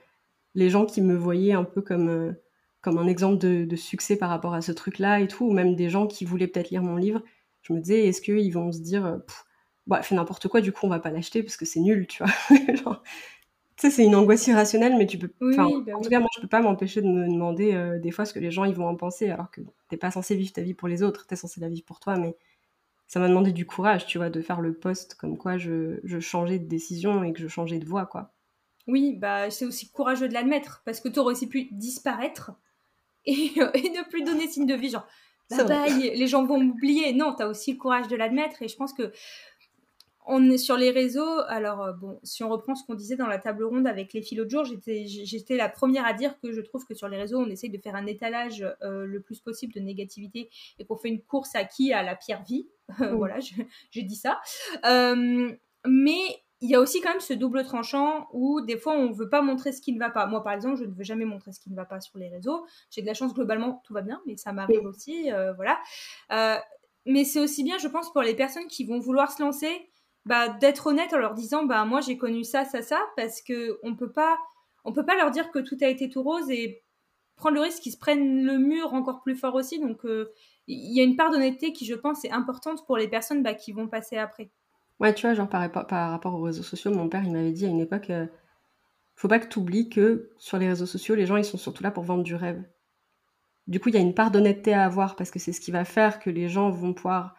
[0.55, 2.33] les gens qui me voyaient un peu comme, euh,
[2.81, 5.89] comme un exemple de, succès par rapport à ce truc-là et tout, ou même des
[5.89, 7.23] gens qui voulaient peut-être lire mon livre,
[7.63, 9.21] je me disais, est-ce qu'ils vont se dire,
[9.87, 12.23] bah, fait n'importe quoi, du coup, on va pas l'acheter parce que c'est nul, tu
[12.23, 12.33] vois.
[13.77, 15.33] tu sais, c'est une angoisse irrationnelle, mais tu peux.
[15.41, 18.25] Bah en tout cas, moi, je peux pas m'empêcher de me demander euh, des fois
[18.25, 20.63] ce que les gens ils vont en penser, alors que t'es pas censé vivre ta
[20.63, 22.37] vie pour les autres, t'es censé la vivre pour toi, mais
[23.09, 26.19] ça m'a demandé du courage, tu vois, de faire le poste comme quoi je, je
[26.19, 28.33] changeais de décision et que je changeais de voie, quoi.
[28.87, 32.53] Oui, bah c'est aussi courageux de l'admettre, parce que tu aurais aussi pu disparaître
[33.27, 35.07] et, et, ne plus donner signe de vie, genre,
[35.51, 37.13] bye bye, les gens vont m'oublier.
[37.13, 39.13] Non, tu as aussi le courage de l'admettre, et je pense que
[40.27, 41.41] on est sur les réseaux.
[41.49, 44.23] Alors, euh, bon, si on reprend ce qu'on disait dans la table ronde avec les
[44.23, 47.39] philo de jour, j'étais la première à dire que je trouve que sur les réseaux,
[47.39, 51.09] on essaye de faire un étalage euh, le plus possible de négativité et qu'on fait
[51.09, 52.69] une course à qui À la pire vie.
[53.17, 53.39] voilà,
[53.91, 54.41] j'ai dit ça.
[54.85, 55.53] Euh,
[55.87, 56.21] mais
[56.61, 59.29] il y a aussi quand même ce double tranchant où des fois on ne veut
[59.29, 60.27] pas montrer ce qui ne va pas.
[60.27, 62.29] Moi par exemple, je ne veux jamais montrer ce qui ne va pas sur les
[62.29, 62.65] réseaux.
[62.91, 65.81] J'ai de la chance globalement, tout va bien, mais ça m'arrive aussi, voilà.
[67.05, 69.92] mais c'est aussi bien, je pense, pour les personnes qui vont vouloir se lancer
[70.25, 73.79] bah, d'être honnête en leur disant bah moi j'ai connu ça ça ça parce que
[73.83, 74.39] on peut pas
[74.85, 76.83] on peut pas leur dire que tout a été tout rose et
[77.37, 80.33] prendre le risque qu'ils se prennent le mur encore plus fort aussi donc euh,
[80.69, 83.55] il y a une part d'honnêteté qui je pense est importante pour les personnes bah,
[83.55, 84.51] qui vont passer après
[85.03, 87.67] Ouais, tu vois, genre par, par rapport aux réseaux sociaux, mon père, il m'avait dit
[87.67, 88.27] à une époque, euh,
[89.17, 91.83] faut pas que tu oublies que sur les réseaux sociaux, les gens, ils sont surtout
[91.83, 92.63] là pour vendre du rêve.
[93.67, 95.73] Du coup, il y a une part d'honnêteté à avoir parce que c'est ce qui
[95.73, 97.35] va faire que les gens vont pouvoir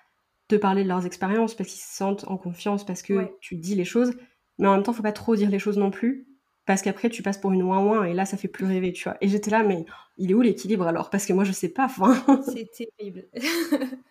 [0.55, 3.75] te parler de leurs expériences parce qu'ils se sentent en confiance, parce que tu dis
[3.75, 4.13] les choses.
[4.59, 6.27] Mais en même temps, faut pas trop dire les choses non plus
[6.65, 9.17] parce qu'après, tu passes pour une ouin-ouin et là, ça fait plus rêver, tu vois.
[9.19, 9.85] Et j'étais là, mais
[10.17, 11.09] il est où l'équilibre alors?
[11.09, 11.87] Parce que moi, je sais pas.
[12.45, 13.27] C'est terrible.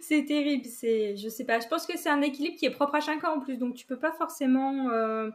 [0.00, 0.66] c'est terrible.
[0.66, 1.60] C'est, je sais pas.
[1.60, 3.56] Je pense que c'est un équilibre qui est propre à chacun en plus.
[3.58, 5.30] Donc, tu peux pas forcément euh,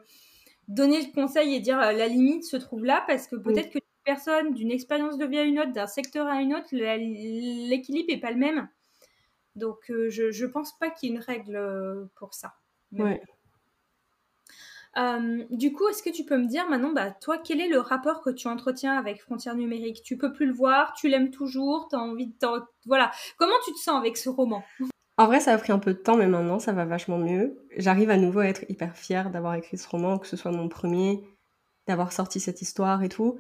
[0.67, 3.79] donner le conseil et dire euh, la limite se trouve là parce que peut-être que
[3.79, 8.11] une personne, d'une expérience de vie à une autre, d'un secteur à une autre, l'équilibre
[8.11, 8.67] est pas le même.
[9.55, 12.53] Donc, euh, je, je pense pas qu'il y ait une règle pour ça.
[12.93, 13.21] ouais.
[14.97, 17.79] Euh, du coup, est-ce que tu peux me dire maintenant, bah, toi, quel est le
[17.79, 20.01] rapport que tu entretiens avec Frontières numériques?
[20.03, 22.47] Tu peux plus le voir, tu l'aimes toujours, tu as envie de...
[22.85, 23.11] Voilà.
[23.37, 24.63] Comment tu te sens avec ce roman?
[25.17, 27.59] En vrai, ça a pris un peu de temps, mais maintenant, ça va vachement mieux.
[27.77, 30.69] J'arrive à nouveau à être hyper fière d'avoir écrit ce roman, que ce soit mon
[30.69, 31.23] premier,
[31.87, 33.39] d'avoir sorti cette histoire et tout.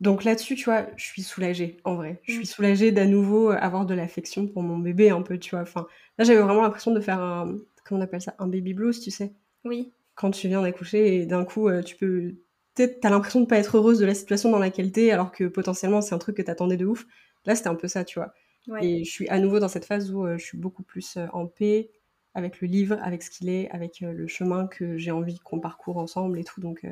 [0.00, 2.20] Donc là-dessus, tu vois, je suis soulagée, en vrai.
[2.22, 2.46] Je suis mm.
[2.46, 5.62] soulagée d'à nouveau avoir de l'affection pour mon bébé, un peu, tu vois.
[5.62, 5.86] Enfin,
[6.18, 7.56] là, j'avais vraiment l'impression de faire un...
[7.84, 9.32] Comment on appelle ça Un baby blues, tu sais
[9.64, 12.34] Oui quand tu viens d'accoucher et d'un coup, euh, tu peux.
[12.74, 16.00] T'as l'impression de pas être heureuse de la situation dans laquelle t'es, alors que potentiellement
[16.00, 17.06] c'est un truc que t'attendais de ouf.
[17.44, 18.32] Là, c'était un peu ça, tu vois.
[18.80, 21.26] Et je suis à nouveau dans cette phase où euh, je suis beaucoup plus euh,
[21.32, 21.90] en paix
[22.34, 25.98] avec le livre, avec ce qu'il est, avec le chemin que j'ai envie qu'on parcourt
[25.98, 26.62] ensemble et tout.
[26.62, 26.86] Donc,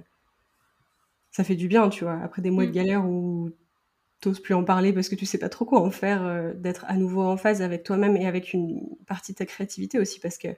[1.30, 2.18] ça fait du bien, tu vois.
[2.22, 2.74] Après des mois de mm.
[2.74, 3.50] galère où
[4.20, 6.96] t'oses plus en parler parce que tu sais pas trop quoi en faire, d'être à
[6.96, 10.48] nouveau en phase avec toi-même et avec une partie de ta créativité aussi, parce que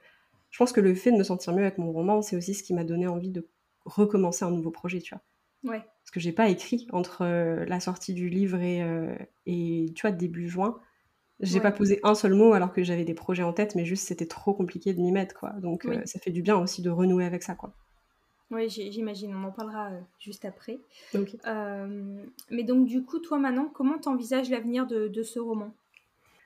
[0.53, 2.61] je pense que le fait de me sentir mieux avec mon roman, c'est aussi ce
[2.61, 3.47] qui m'a donné envie de
[3.85, 5.23] recommencer un nouveau projet, tu vois.
[5.71, 5.79] Ouais.
[5.79, 10.01] Parce que j'ai pas écrit entre euh, la sortie du livre et, euh, et tu
[10.01, 10.79] vois, début juin.
[11.39, 14.07] J'ai pas posé un seul mot alors que j'avais des projets en tête, mais juste
[14.07, 15.49] c'était trop compliqué de m'y mettre, quoi.
[15.59, 17.73] Donc euh, ça fait du bien aussi de renouer avec ça, quoi.
[18.51, 20.79] Oui, j'imagine, on en parlera juste après.
[22.49, 25.73] mais donc du coup, toi maintenant, comment t'envisages l'avenir de, de, ce roman?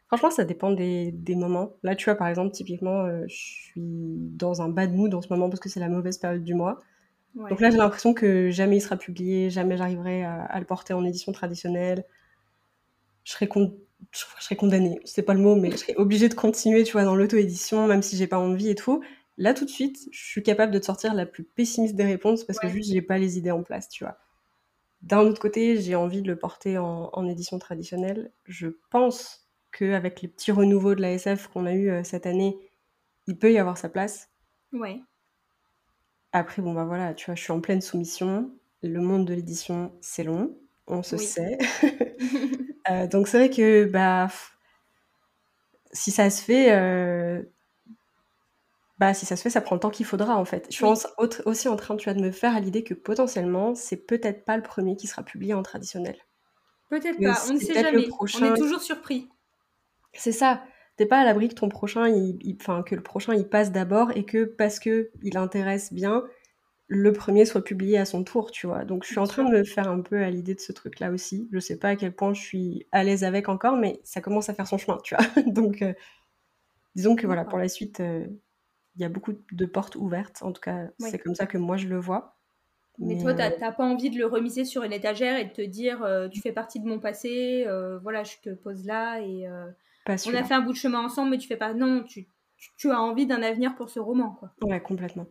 [0.07, 1.73] Franchement, ça dépend des, des, moments.
[1.83, 5.27] Là, tu vois, par exemple, typiquement, euh, je suis dans un bad mood en ce
[5.27, 6.79] moment parce que c'est la mauvaise période du mois.
[7.35, 11.05] Donc là, j'ai l'impression que jamais il sera publié, jamais j'arriverai à, le porter en
[11.05, 12.03] édition traditionnelle.
[13.23, 13.47] Je serais,
[14.11, 17.03] je serais condamnée, c'est pas le mot, mais je serais obligée de continuer, tu vois,
[17.03, 19.03] dans l'auto-édition, même si j'ai pas envie et tout.
[19.37, 22.43] Là, tout de suite, je suis capable de te sortir la plus pessimiste des réponses
[22.43, 24.17] parce que juste, j'ai pas les idées en place, tu vois.
[25.01, 28.31] D'un autre côté, j'ai envie de le porter en, en édition traditionnelle.
[28.45, 32.57] Je pense qu'avec les petits renouveaux de la SF qu'on a eu euh, cette année,
[33.27, 34.29] il peut y avoir sa place.
[34.73, 35.01] Ouais.
[36.31, 38.51] Après, bon, bah voilà, tu vois, je suis en pleine soumission.
[38.83, 41.57] Le monde de l'édition, c'est long, on se sait.
[42.89, 44.29] Euh, donc, c'est vrai que, bah,
[45.91, 47.43] si ça se fait, euh,
[48.99, 50.67] bah, si ça se fait, ça prend le temps qu'il faudra, en fait.
[50.69, 50.85] Je suis
[51.45, 54.57] aussi en train, tu vois, de me faire à l'idée que potentiellement, c'est peut-être pas
[54.57, 56.17] le premier qui sera publié en traditionnel.
[56.89, 58.07] Peut-être pas, on ne sait jamais.
[58.11, 59.29] On est toujours surpris.
[60.13, 60.63] C'est ça.
[60.95, 64.11] T'es pas à l'abri que ton prochain, il, enfin, que le prochain il passe d'abord
[64.15, 66.23] et que parce que il intéresse bien,
[66.87, 68.83] le premier soit publié à son tour, tu vois.
[68.83, 71.11] Donc je suis en train de me faire un peu à l'idée de ce truc-là
[71.11, 71.47] aussi.
[71.51, 74.49] Je sais pas à quel point je suis à l'aise avec encore, mais ça commence
[74.49, 75.25] à faire son chemin, tu vois.
[75.45, 75.93] Donc euh,
[76.95, 78.25] disons que voilà, pour la suite, euh,
[78.97, 80.41] il y a beaucoup de portes ouvertes.
[80.41, 82.35] En tout cas, c'est comme ça que moi je le vois.
[82.99, 85.61] Mais, toi, euh, t'as pas envie de le remiser sur une étagère et de te
[85.61, 87.65] dire, tu fais partie de mon passé,
[88.01, 89.47] voilà, je te pose là et
[90.07, 91.73] on a fait un bout de chemin ensemble, mais tu fais pas.
[91.73, 92.27] Non, tu,
[92.77, 94.51] tu, as envie d'un avenir pour ce roman, quoi.
[94.61, 95.27] Ouais, complètement.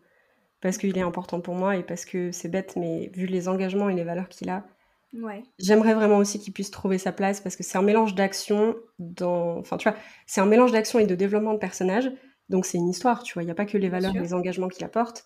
[0.60, 3.88] Parce qu'il est important pour moi et parce que c'est bête, mais vu les engagements
[3.88, 4.64] et les valeurs qu'il a,
[5.14, 5.42] ouais.
[5.58, 9.58] j'aimerais vraiment aussi qu'il puisse trouver sa place parce que c'est un mélange d'action dans.
[9.58, 12.10] Enfin, tu vois, c'est un mélange d'action et de développement de personnages.
[12.48, 13.42] Donc c'est une histoire, tu vois.
[13.42, 15.24] Il n'y a pas que les valeurs et les engagements qu'il apporte.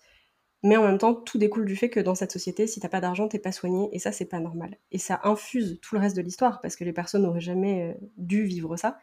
[0.63, 3.01] Mais en même temps, tout découle du fait que dans cette société, si t'as pas
[3.01, 4.77] d'argent, t'es pas soigné, et ça, c'est pas normal.
[4.91, 8.07] Et ça infuse tout le reste de l'histoire, parce que les personnes n'auraient jamais euh,
[8.17, 8.99] dû vivre ça.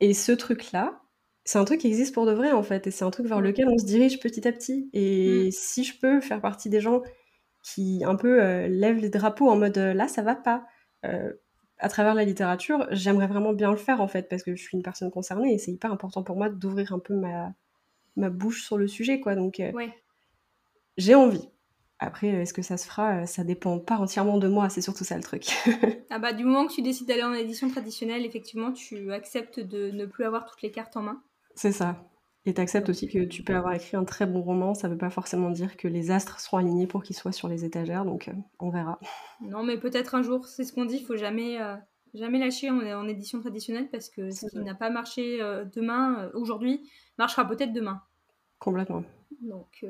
[0.00, 1.00] Et ce truc-là,
[1.44, 3.40] c'est un truc qui existe pour de vrai en fait, et c'est un truc vers
[3.40, 4.90] lequel on se dirige petit à petit.
[4.92, 5.50] Et mm.
[5.52, 7.02] si je peux faire partie des gens
[7.62, 10.66] qui un peu euh, lèvent les drapeaux en mode euh, là ça va pas
[11.06, 11.32] euh,
[11.84, 14.74] à travers la littérature, j'aimerais vraiment bien le faire en fait parce que je suis
[14.74, 17.52] une personne concernée et c'est hyper important pour moi d'ouvrir un peu ma,
[18.16, 19.34] ma bouche sur le sujet quoi.
[19.34, 19.60] Donc
[20.96, 21.46] j'ai envie.
[21.98, 23.22] Après, est-ce que ça se fera?
[23.22, 25.46] Euh, Ça dépend pas entièrement de moi, c'est surtout ça le truc.
[26.10, 29.90] ah bah du moment que tu décides d'aller en édition traditionnelle, effectivement, tu acceptes de
[29.90, 31.22] ne plus avoir toutes les cartes en main.
[31.54, 31.96] C'est ça.
[32.46, 34.98] Et tu acceptes aussi que tu peux avoir écrit un très bon roman, ça veut
[34.98, 38.28] pas forcément dire que les astres seront alignés pour qu'il soit sur les étagères, donc
[38.28, 38.98] euh, on verra.
[39.40, 41.76] Non, mais peut-être un jour, c'est ce qu'on dit, il faut jamais, euh,
[42.14, 45.38] jamais lâcher en, en, édition traditionnelle parce que ce qui n'a pas marché
[45.74, 48.02] demain, aujourd'hui, marchera peut-être demain.
[48.58, 49.04] Complètement.
[49.42, 49.84] Donc,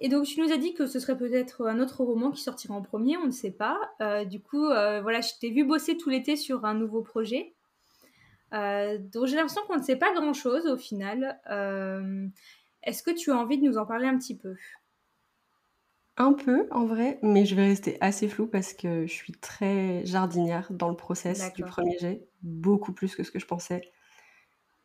[0.00, 2.74] et donc, tu nous as dit que ce serait peut-être un autre roman qui sortira
[2.74, 3.78] en premier, on ne sait pas.
[4.00, 7.56] Euh, du coup, euh, voilà, je t'ai vu bosser tout l'été sur un nouveau projet.
[8.52, 11.40] Euh, donc, j'ai l'impression qu'on ne sait pas grand-chose au final.
[12.82, 14.54] Est-ce que tu as envie de nous en parler un petit peu?
[16.20, 20.04] Un peu, en vrai, mais je vais rester assez flou parce que je suis très
[20.04, 23.92] jardinière dans le process du premier jet, beaucoup plus que ce que je pensais.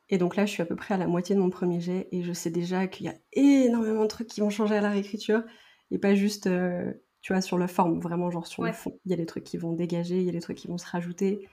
[0.10, 2.08] Et donc là, je suis à peu près à la moitié de mon premier jet
[2.12, 4.92] et je sais déjà qu'il y a énormément de trucs qui vont changer à la
[4.92, 5.44] réécriture
[5.90, 9.00] et pas juste, euh, tu vois, sur la forme, vraiment genre sur le fond.
[9.06, 10.78] Il y a des trucs qui vont dégager, il y a des trucs qui vont
[10.78, 11.48] se rajouter.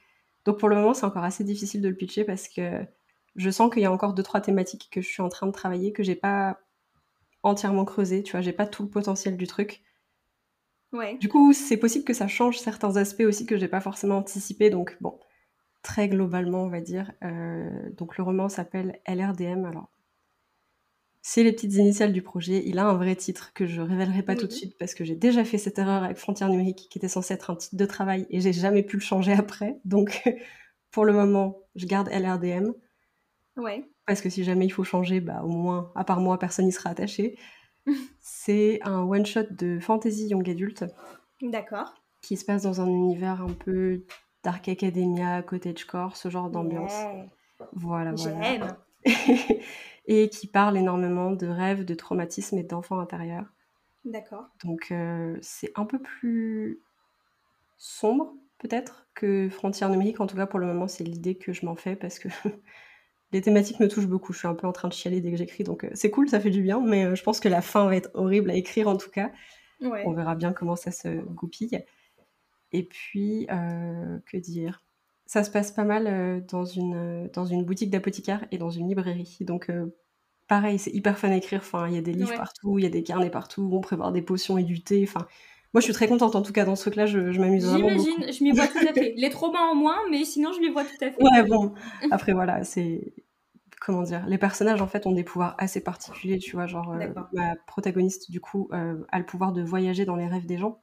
[0.44, 2.84] Donc pour le moment, c'est encore assez difficile de le pitcher parce que
[3.36, 5.52] je sens qu'il y a encore deux trois thématiques que je suis en train de
[5.52, 6.58] travailler que j'ai pas
[7.42, 9.82] entièrement creusé, tu vois, j'ai pas tout le potentiel du truc.
[10.92, 11.16] Ouais.
[11.18, 14.70] Du coup, c'est possible que ça change certains aspects aussi que j'ai pas forcément anticipé.
[14.70, 15.18] Donc bon,
[15.82, 17.12] très globalement, on va dire.
[17.22, 19.64] Euh, donc le roman s'appelle LRDM.
[19.64, 19.88] Alors,
[21.22, 22.62] c'est les petites initiales du projet.
[22.64, 25.16] Il a un vrai titre que je révélerai pas tout de suite parce que j'ai
[25.16, 28.26] déjà fait cette erreur avec Frontières numériques qui était censé être un titre de travail
[28.30, 29.78] et j'ai jamais pu le changer après.
[29.84, 30.22] Donc
[30.90, 32.72] pour le moment, je garde LRDM.
[33.56, 33.84] Ouais.
[34.06, 36.72] Parce que si jamais il faut changer, bah au moins, à part moi, personne n'y
[36.72, 37.36] sera attaché.
[38.20, 40.84] c'est un one-shot de fantasy young adulte.
[41.42, 41.94] D'accord.
[42.22, 44.04] Qui se passe dans un univers un peu
[44.42, 46.94] Dark Academia, Cottagecore, ce genre d'ambiance.
[47.72, 48.78] Voilà, voilà.
[50.06, 53.46] et qui parle énormément de rêves, de traumatismes et d'enfants intérieurs.
[54.04, 54.48] D'accord.
[54.64, 56.82] Donc euh, c'est un peu plus
[57.76, 60.20] sombre peut-être que Frontières numériques.
[60.20, 62.28] En tout cas pour le moment c'est l'idée que je m'en fais parce que
[63.32, 64.32] les thématiques me touchent beaucoup.
[64.32, 66.28] Je suis un peu en train de chialer dès que j'écris donc euh, c'est cool,
[66.28, 66.80] ça fait du bien.
[66.80, 69.30] Mais euh, je pense que la fin va être horrible à écrire en tout cas.
[69.82, 71.82] On verra bien comment ça se goupille.
[72.70, 74.82] Et puis, que dire?
[75.30, 78.70] Ça se passe pas mal euh, dans, une, euh, dans une boutique d'apothicaire et dans
[78.70, 79.36] une librairie.
[79.42, 79.70] Donc,
[80.48, 81.60] pareil, c'est hyper fun à écrire.
[81.60, 84.10] Enfin, il y a des livres partout, il y a des carnets partout, on prépare
[84.10, 85.06] des potions et du thé.
[85.08, 85.28] Enfin,
[85.72, 87.06] moi, je suis très contente en tout cas dans ce truc-là.
[87.06, 87.90] Je, m'amuse vraiment.
[87.90, 89.14] J'imagine, je m'y vois tout à fait.
[89.16, 91.22] Les traumas en moins, mais sinon, je m'y vois tout à fait.
[91.22, 91.74] Ouais, bon.
[92.10, 93.14] Après, voilà, c'est.
[93.80, 96.66] Comment dire Les personnages, en fait, ont des pouvoirs assez particuliers, tu vois.
[96.66, 96.92] Genre,
[97.34, 100.82] ma protagoniste, du coup, a le pouvoir de voyager dans les rêves des gens.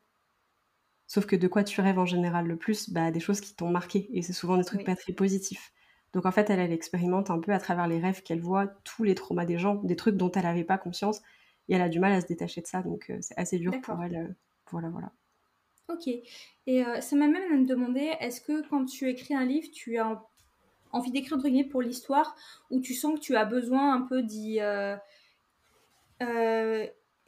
[1.07, 3.69] Sauf que de quoi tu rêves en général le plus bah, Des choses qui t'ont
[3.69, 4.09] marqué.
[4.11, 5.71] Et c'est souvent des trucs pas très positifs.
[6.13, 9.03] Donc en fait, elle, elle expérimente un peu à travers les rêves qu'elle voit, tous
[9.03, 11.21] les traumas des gens, des trucs dont elle n'avait pas conscience.
[11.69, 12.81] Et elle a du mal à se détacher de ça.
[12.81, 14.15] Donc euh, c'est assez dur pour elle.
[14.15, 14.27] Euh,
[14.69, 15.11] voilà, voilà.
[15.89, 16.07] Ok.
[16.07, 20.21] Et euh, ça m'a même demandé, est-ce que quand tu écris un livre, tu as
[20.91, 22.35] envie d'écrire entre guillemets pour l'histoire
[22.69, 24.59] ou tu sens que tu as besoin un peu d'y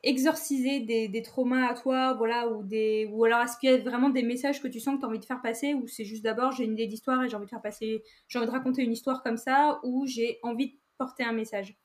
[0.04, 4.10] exorciser des, traumas à toi, voilà, ou des, ou alors est-ce qu'il y a vraiment
[4.10, 6.24] des messages que tu sens que tu as envie de faire passer, ou c'est juste
[6.24, 8.84] d'abord j'ai une idée d'histoire et j'ai envie de faire passer, j'ai envie de raconter
[8.84, 11.78] une histoire comme ça, ou j'ai envie de porter un message?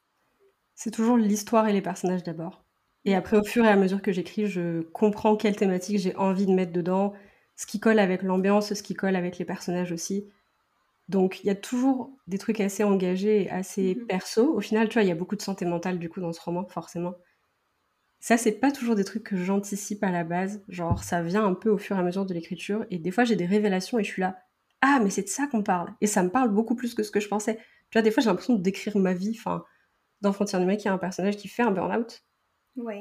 [0.75, 2.65] C'est toujours l'histoire et les personnages d'abord.
[3.05, 6.47] Et après, au fur et à mesure que j'écris, je comprends quelle thématique j'ai envie
[6.47, 7.13] de mettre dedans,
[7.55, 10.27] ce qui colle avec l'ambiance, ce qui colle avec les personnages aussi.
[11.09, 14.07] Donc il y a toujours des trucs assez engagés assez mhm.
[14.07, 14.57] perso.
[14.57, 16.41] Au final, tu vois, il y a beaucoup de santé mentale du coup dans ce
[16.41, 17.15] roman, forcément.
[18.25, 20.63] Ça, c'est pas toujours des trucs que j'anticipe à la base.
[20.71, 22.87] Genre, ça vient un peu au fur et à mesure de l'écriture.
[22.91, 24.39] Et des fois, j'ai des révélations et je suis là.
[24.81, 25.93] Ah, mais c'est de ça qu'on parle.
[26.01, 27.57] Et ça me parle beaucoup plus que ce que je pensais.
[27.91, 29.37] Tu vois, des fois, j'ai l'impression de décrire ma vie.
[29.39, 29.63] Enfin,
[30.23, 32.25] dans Frontières numériques, il y a un personnage qui fait un burn-out.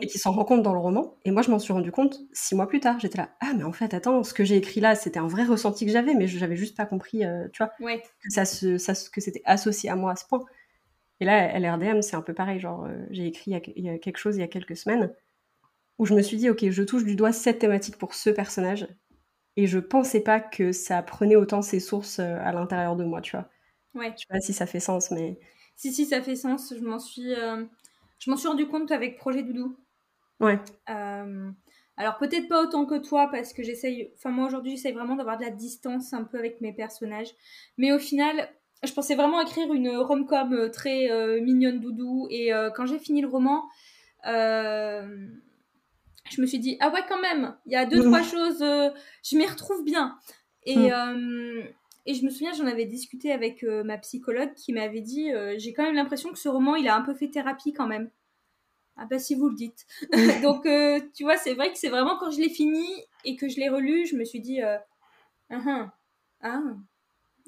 [0.01, 1.17] Et qui s'en rend compte dans le roman.
[1.23, 2.99] Et moi, je m'en suis rendu compte six mois plus tard.
[2.99, 5.45] J'étais là, ah, mais en fait, attends, ce que j'ai écrit là, c'était un vrai
[5.45, 9.21] ressenti que j'avais, mais je n'avais juste pas compris, euh, tu vois, que, ça que
[9.21, 10.43] c'était associé à moi à ce point.
[11.23, 12.59] Et là, LRDM, c'est un peu pareil.
[12.59, 15.15] Genre, euh, j'ai écrit il y, a, quelque chose il y a quelques semaines
[15.97, 18.89] où je me suis dit, ok, je touche du doigt cette thématique pour ce personnage.
[19.55, 23.21] Et je pensais pas que ça prenait autant ses sources euh, à l'intérieur de moi,
[23.21, 23.47] tu vois.
[23.93, 24.11] Ouais.
[24.17, 25.39] Je sais pas si ça fait sens, mais.
[25.77, 26.73] Si, si, ça fait sens.
[26.77, 27.63] Je m'en suis, euh,
[28.19, 29.77] je m'en suis rendu compte avec Projet Doudou.
[30.41, 30.59] Ouais.
[30.87, 35.37] alors peut-être pas autant que toi parce que j'essaye, enfin moi aujourd'hui j'essaye vraiment d'avoir
[35.37, 37.29] de la distance un peu avec mes personnages.
[37.77, 38.49] Mais au final,
[38.83, 42.27] je pensais vraiment écrire une rom-com euh, très euh, mignonne doudou.
[42.29, 43.67] Et euh, quand j'ai fini le roman,
[44.25, 45.11] je
[46.39, 49.45] me suis dit, ah ouais, quand même, il y a deux, trois choses, je m'y
[49.45, 50.17] retrouve bien.
[50.65, 51.67] Et, mm.
[52.05, 55.83] et je me souviens, j'en avais discuté avec ma psychologue qui m'avait dit, j'ai quand
[55.83, 58.09] même l'impression que ce roman, il a un peu fait thérapie quand même.
[58.95, 59.87] Ah bah si vous le dites.
[60.43, 60.67] Donc,
[61.13, 62.85] tu vois, c'est vrai que c'est vraiment quand je l'ai fini
[63.25, 65.91] et que je l'ai relu, je me suis dit, ah,
[66.41, 66.61] ah,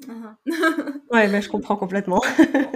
[0.02, 0.36] Uh-huh.
[1.12, 2.22] ouais, mais je comprends complètement.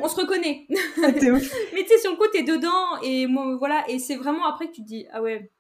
[0.01, 0.65] on se reconnaît.
[0.97, 4.67] mais tu sais, sur le coup, t'es dedans et moi, voilà, et c'est vraiment après
[4.67, 5.51] que tu te dis, ah ouais,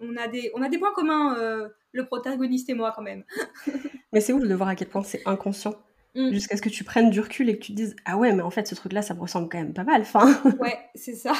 [0.00, 3.24] on, a, des, on a des points communs, euh, le protagoniste et moi quand même.
[4.12, 5.74] mais c'est ouf de voir à quel point c'est inconscient.
[6.14, 6.32] Mmh.
[6.32, 8.42] Jusqu'à ce que tu prennes du recul et que tu te dises Ah ouais, mais
[8.42, 10.02] en fait, ce truc-là, ça me ressemble quand même pas mal.
[10.02, 10.42] Enfin...
[10.60, 11.32] ouais, c'est ça.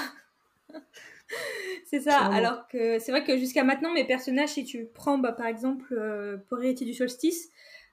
[1.85, 2.19] c'est ça.
[2.19, 5.93] Alors que c'est vrai que jusqu'à maintenant, mes personnages, si tu prends bah, par exemple
[5.93, 7.51] euh, pour du Solstice,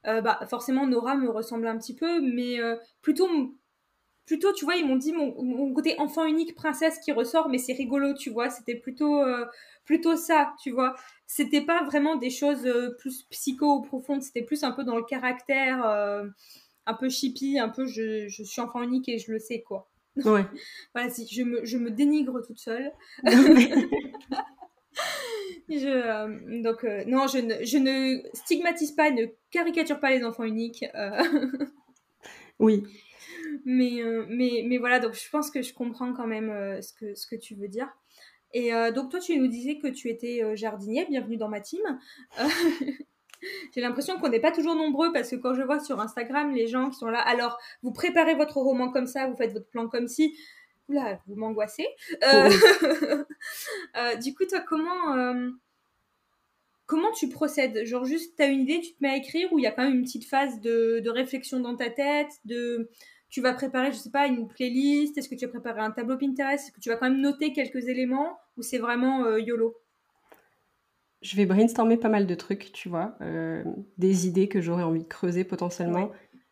[0.08, 3.28] euh, bah, forcément Nora me ressemble un petit peu, mais euh, plutôt
[4.26, 7.74] plutôt, tu vois, ils m'ont dit mon, côté enfant unique princesse qui ressort, mais c'est
[7.74, 8.52] rigolo, tu vois.
[8.52, 9.24] C'était plutôt,
[9.86, 10.94] plutôt ça, tu vois.
[11.26, 15.04] C'était pas vraiment des choses plus psycho ou profondes, c'était plus un peu dans le
[15.04, 15.84] caractère
[16.90, 19.90] un peu chippy, un peu je, je, suis enfant unique et je le sais quoi.
[20.18, 20.46] Ouais.
[20.94, 22.92] voilà, si je me, je me dénigre toute seule.
[25.78, 30.24] je, euh, donc euh, non, je ne, je ne stigmatise pas, ne caricature pas les
[30.24, 30.86] enfants uniques.
[30.96, 31.22] Euh.
[32.60, 32.84] oui.
[33.66, 37.28] Mais, mais, mais voilà, donc je pense que je comprends quand même ce, que, ce
[37.28, 37.88] que tu veux dire.
[38.54, 41.82] Et donc toi, tu nous disais que tu étais jardinier, bienvenue dans ma team.
[43.74, 46.68] J'ai l'impression qu'on n'est pas toujours nombreux parce que quand je vois sur Instagram les
[46.68, 49.88] gens qui sont là, alors vous préparez votre roman comme ça, vous faites votre plan
[49.88, 50.38] comme si,
[50.90, 51.88] oula, vous m'angoissez.
[52.24, 52.50] Euh,
[53.98, 55.50] euh, du coup, toi, comment, euh,
[56.86, 57.86] comment tu procèdes?
[57.86, 59.72] Genre juste, tu as une idée, tu te mets à écrire ou il y a
[59.72, 62.90] quand même une petite phase de, de, réflexion dans ta tête de
[63.30, 65.18] tu vas préparer, je sais pas, une playlist?
[65.18, 66.66] Est-ce que tu vas préparer un tableau Pinterest?
[66.66, 69.76] Est-ce que tu vas quand même noter quelques éléments ou c'est vraiment YOLO?
[71.22, 73.64] Je vais brainstormer pas mal de trucs, tu vois, euh,
[73.98, 76.12] des idées que j'aurais envie de creuser potentiellement.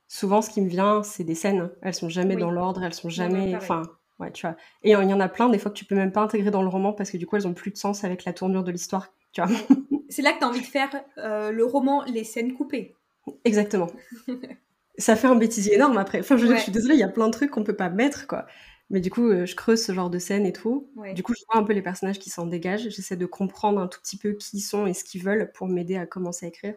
[0.10, 1.70] Souvent, ce qui me vient, c'est des scènes.
[1.82, 3.56] Elles sont jamais dans l'ordre, elles sont jamais.
[3.56, 3.84] Enfin,
[4.20, 4.56] ouais, tu vois.
[4.84, 6.62] Et il y en a plein, des fois, que tu peux même pas intégrer dans
[6.62, 8.72] le roman parce que du coup, elles ont plus de sens avec la tournure de
[8.72, 9.50] l'histoire, tu vois.
[10.10, 12.96] C'est là que tu as envie de faire euh, le roman Les scènes coupées.
[13.44, 13.88] Exactement.
[14.98, 16.22] Ça fait un bêtisier énorme après.
[16.22, 18.26] Enfin, je, je suis désolée, il y a plein de trucs qu'on peut pas mettre,
[18.26, 18.48] quoi.
[18.90, 20.90] Mais du coup, euh, je creuse ce genre de scène et tout.
[21.14, 22.90] Du coup, je vois un peu les personnages qui s'en dégagent.
[22.90, 25.68] J'essaie de comprendre un tout petit peu qui ils sont et ce qu'ils veulent pour
[25.68, 26.76] m'aider à commencer à écrire.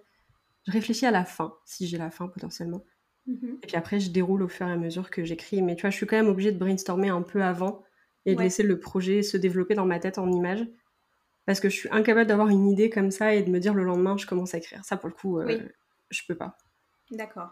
[0.66, 2.82] Je réfléchis à la fin, si j'ai la fin potentiellement.
[3.30, 3.58] Mhm.
[3.62, 5.62] Et puis après, je déroule au fur et à mesure que j'écris.
[5.62, 7.84] Mais tu vois, je suis quand même obligée de brainstormer un peu avant
[8.26, 10.66] et de laisser le projet se développer dans ma tête en images.
[11.46, 13.84] Parce que je suis incapable d'avoir une idée comme ça et de me dire le
[13.84, 14.84] lendemain, je commence à écrire.
[14.84, 15.58] Ça, pour le coup, euh,
[16.10, 16.56] je peux pas.
[17.10, 17.50] D'accord.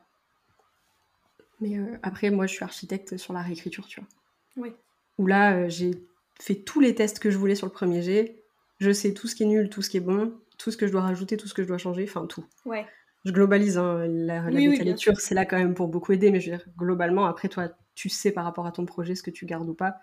[1.60, 4.08] Mais euh, après, moi, je suis architecte sur la réécriture, tu vois.
[4.56, 4.72] Oui.
[5.18, 5.92] Où là, euh, j'ai
[6.40, 8.42] fait tous les tests que je voulais sur le premier jet.
[8.78, 10.86] Je sais tout ce qui est nul, tout ce qui est bon, tout ce que
[10.86, 12.44] je dois rajouter, tout ce que je dois changer, enfin tout.
[12.64, 12.86] Ouais.
[13.24, 16.50] Je globalise, hein, la, la lecture, c'est là quand même pour beaucoup aider, mais je
[16.50, 19.44] veux dire, globalement, après toi, tu sais par rapport à ton projet ce que tu
[19.44, 19.96] gardes ou pas.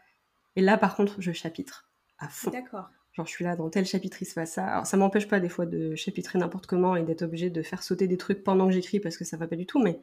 [0.55, 2.51] Et là, par contre, je chapitre à fond.
[2.51, 2.89] D'accord.
[3.13, 4.67] Genre, je suis là, dans tel chapitre, il se passe ça.
[4.67, 7.81] Alors, ça m'empêche pas des fois de chapitrer n'importe comment et d'être obligé de faire
[7.81, 10.01] sauter des trucs pendant que j'écris parce que ça va pas du tout, mais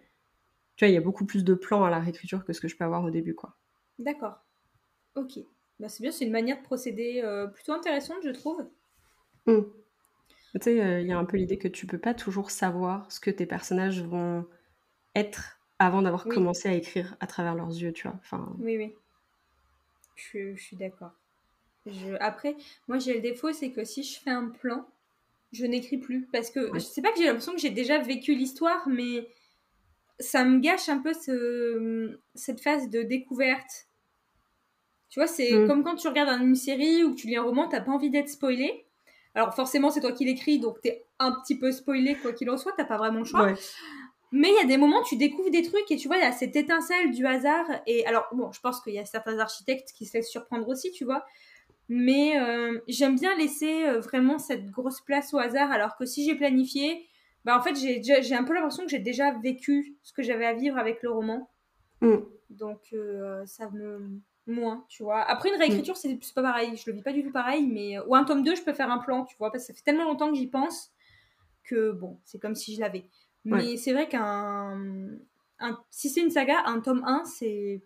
[0.76, 2.68] tu vois, il y a beaucoup plus de plans à la réécriture que ce que
[2.68, 3.56] je peux avoir au début, quoi.
[3.98, 4.42] D'accord.
[5.14, 5.38] Ok.
[5.78, 8.64] Bah, c'est bien, c'est une manière de procéder euh, plutôt intéressante, je trouve.
[9.46, 9.62] Hmm.
[10.54, 13.10] Tu sais, euh, il y a un peu l'idée que tu peux pas toujours savoir
[13.10, 14.46] ce que tes personnages vont
[15.14, 18.18] être avant d'avoir commencé à écrire à travers leurs yeux, tu vois.
[18.22, 18.54] Enfin...
[18.58, 18.94] Oui, oui.
[20.14, 21.12] Je, suis d'accord.
[22.20, 22.54] Après,
[22.86, 24.86] moi j'ai le défaut, c'est que si je fais un plan,
[25.52, 26.28] je n'écris plus.
[26.32, 29.28] Parce que je sais pas que j'ai l'impression que j'ai déjà vécu l'histoire, mais
[30.20, 33.88] ça me gâche un peu ce, cette phase de découverte.
[35.08, 35.66] Tu vois, c'est mm.
[35.66, 38.10] comme quand tu regardes une série ou que tu lis un roman, t'as pas envie
[38.10, 38.86] d'être spoilé.
[39.34, 42.58] Alors forcément, c'est toi qui l'écris, donc t'es un petit peu spoilé quoi qu'il en
[42.58, 43.52] soit, t'as pas vraiment le choix.
[44.34, 46.26] Mais il y a des moments, tu découvres des trucs et tu vois, il y
[46.26, 47.66] a cette étincelle du hasard.
[47.86, 50.90] Et alors, bon, je pense qu'il y a certains architectes qui se laissent surprendre aussi,
[50.90, 51.24] tu vois.
[51.90, 56.24] Mais euh, j'aime bien laisser euh, vraiment cette grosse place au hasard, alors que si
[56.24, 57.06] j'ai planifié,
[57.44, 60.54] bah en fait, j'ai un peu l'impression que j'ai déjà vécu ce que j'avais à
[60.54, 61.50] vivre avec le roman.
[62.00, 62.16] Mm.
[62.48, 64.18] Donc, euh, ça me.
[64.46, 65.22] Moins, tu vois.
[65.22, 66.18] Après, une réécriture, mm.
[66.20, 66.76] c'est pas pareil.
[66.76, 67.98] Je le vis pas du tout pareil, mais.
[68.06, 69.84] Ou un tome 2, je peux faire un plan, tu vois, parce que ça fait
[69.84, 70.92] tellement longtemps que j'y pense
[71.64, 73.08] que, bon, c'est comme si je l'avais.
[73.44, 74.78] Mais c'est vrai qu'un.
[75.58, 75.78] Un...
[75.90, 77.82] Si c'est une saga, un tome 1, c'est.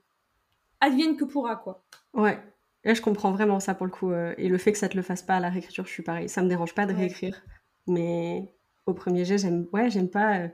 [0.81, 1.85] Advienne que pourra, quoi.
[2.13, 2.39] Ouais.
[2.85, 4.13] Là, je comprends vraiment ça pour le coup.
[4.13, 6.03] Euh, et le fait que ça te le fasse pas à la réécriture, je suis
[6.03, 6.29] pareil.
[6.29, 7.43] Ça me dérange pas de réécrire.
[7.89, 8.49] Mais
[8.87, 10.49] au premier jet, j'aime ouais, j'aime pas euh,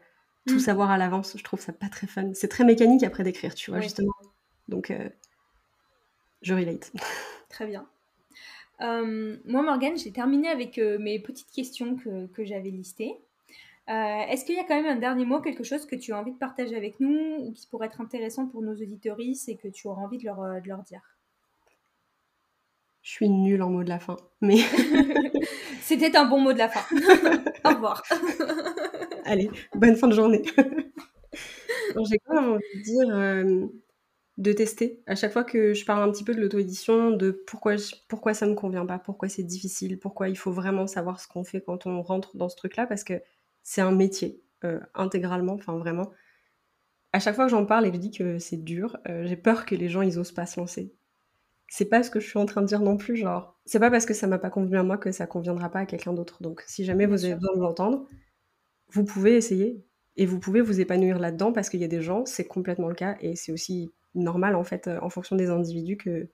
[0.46, 0.60] tout mm.
[0.60, 1.36] savoir à l'avance.
[1.36, 2.32] Je trouve ça pas très fun.
[2.34, 4.12] C'est très mécanique après d'écrire, tu vois, justement.
[4.68, 5.08] Donc, euh,
[6.42, 6.92] je relate.
[7.48, 7.86] Très bien.
[8.80, 13.16] Euh, moi, Morgane, j'ai terminé avec mes petites questions que, que j'avais listées.
[13.88, 16.32] Est-ce qu'il y a quand même un dernier mot, quelque chose que tu as envie
[16.32, 19.86] de partager avec nous ou qui pourrait être intéressant pour nos auditoristes et que tu
[19.86, 21.02] auras envie de leur, de leur dire?
[23.02, 24.58] Je suis nulle en mot de la fin, mais...
[25.82, 26.82] C'était un bon mot de la fin.
[27.64, 28.02] Au revoir.
[29.24, 30.42] Allez, bonne fin de journée.
[32.08, 33.66] J'ai quand même envie de dire euh,
[34.38, 35.02] de tester.
[35.06, 37.74] À chaque fois que je parle un petit peu de l'auto-édition, de pourquoi,
[38.08, 41.44] pourquoi ça me convient pas, pourquoi c'est difficile, pourquoi il faut vraiment savoir ce qu'on
[41.44, 43.14] fait quand on rentre dans ce truc-là, parce que
[43.62, 46.10] c'est un métier, euh, intégralement, enfin vraiment.
[47.12, 49.66] à chaque fois que j'en parle et que je dis que c'est dur, j'ai peur
[49.66, 50.94] que les gens ils osent pas se lancer.
[51.68, 53.90] C'est pas ce que je suis en train de dire non plus, genre c'est pas
[53.90, 56.42] parce que ça m'a pas convenu à moi que ça conviendra pas à quelqu'un d'autre.
[56.42, 58.06] Donc si jamais vous avez besoin de l'entendre,
[58.90, 59.84] vous pouvez essayer
[60.16, 62.94] et vous pouvez vous épanouir là-dedans parce qu'il y a des gens, c'est complètement le
[62.94, 66.28] cas et c'est aussi normal en fait en fonction des individus que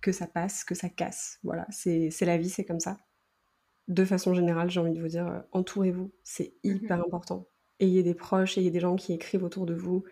[0.00, 1.38] que ça passe, que ça casse.
[1.42, 2.98] Voilà, c'est la vie, c'est comme ça.
[3.88, 6.76] De façon générale, j'ai envie de vous dire, euh, entourez-vous, c'est mhm.
[6.76, 7.46] hyper important.
[7.80, 10.04] Ayez des proches, ayez des gens qui écrivent autour de vous.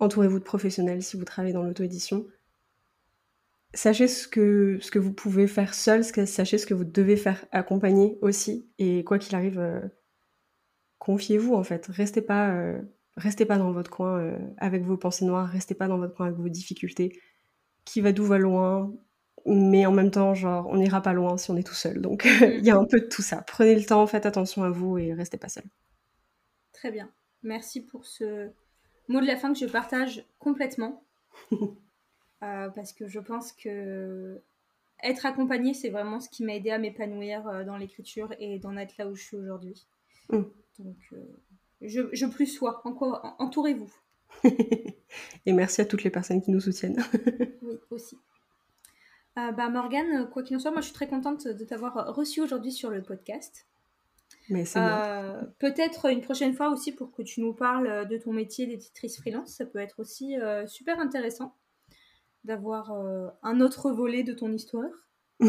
[0.00, 2.26] Entourez-vous de professionnels si vous travaillez dans l'auto-édition.
[3.72, 7.44] Sachez ce que, ce que vous pouvez faire seul, sachez ce que vous devez faire
[7.50, 8.68] accompagner aussi.
[8.78, 9.80] Et quoi qu'il arrive, euh,
[10.98, 11.86] confiez-vous en fait.
[11.86, 12.80] Restez pas, euh,
[13.16, 16.38] restez pas dans votre coin avec vos pensées noires, restez pas dans votre coin avec
[16.38, 17.20] vos difficultés.
[17.84, 18.94] Qui va d'où va loin,
[19.46, 22.00] mais en même temps, genre, on n'ira pas loin si on est tout seul.
[22.00, 23.42] Donc, il y a un peu de tout ça.
[23.42, 25.64] Prenez le temps, faites attention à vous et restez pas seul.
[26.72, 27.10] Très bien.
[27.42, 28.50] Merci pour ce
[29.08, 31.04] mot de la fin que je partage complètement.
[32.42, 34.42] Euh, parce que je pense que
[35.02, 38.76] être accompagné, c'est vraiment ce qui m'a aidé à m'épanouir euh, dans l'écriture et d'en
[38.76, 39.86] être là où je suis aujourd'hui.
[40.28, 40.42] Mm.
[40.80, 41.24] Donc, euh,
[41.88, 42.80] je, je, plus sois.
[42.84, 43.92] Encore, entourez-vous.
[45.46, 47.02] et merci à toutes les personnes qui nous soutiennent.
[47.62, 48.16] oui, aussi.
[49.38, 52.40] Euh, bah Morgane, quoi qu'il en soit, moi je suis très contente de t'avoir reçu
[52.40, 53.66] aujourd'hui sur le podcast.
[54.48, 58.32] Mais c'est euh, Peut-être une prochaine fois aussi pour que tu nous parles de ton
[58.32, 59.54] métier d'éditrice freelance.
[59.54, 61.54] Ça peut être aussi euh, super intéressant
[62.44, 62.92] d'avoir
[63.42, 64.90] un autre volet de ton histoire.
[65.40, 65.48] je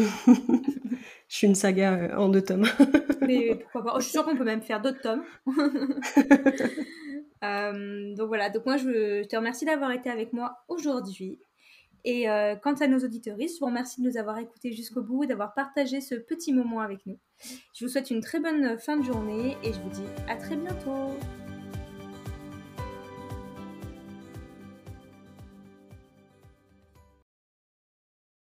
[1.28, 2.66] suis une saga en deux tomes.
[3.20, 5.24] Mais pourquoi pas oh, Je suis sûre qu'on peut même faire d'autres tomes.
[8.16, 11.40] donc voilà, donc moi je te remercie d'avoir été avec moi aujourd'hui.
[12.04, 15.24] Et euh, quant à nos auditeurs, je vous remercie de nous avoir écoutés jusqu'au bout
[15.24, 17.18] et d'avoir partagé ce petit moment avec nous.
[17.74, 20.54] Je vous souhaite une très bonne fin de journée et je vous dis à très
[20.54, 21.18] bientôt.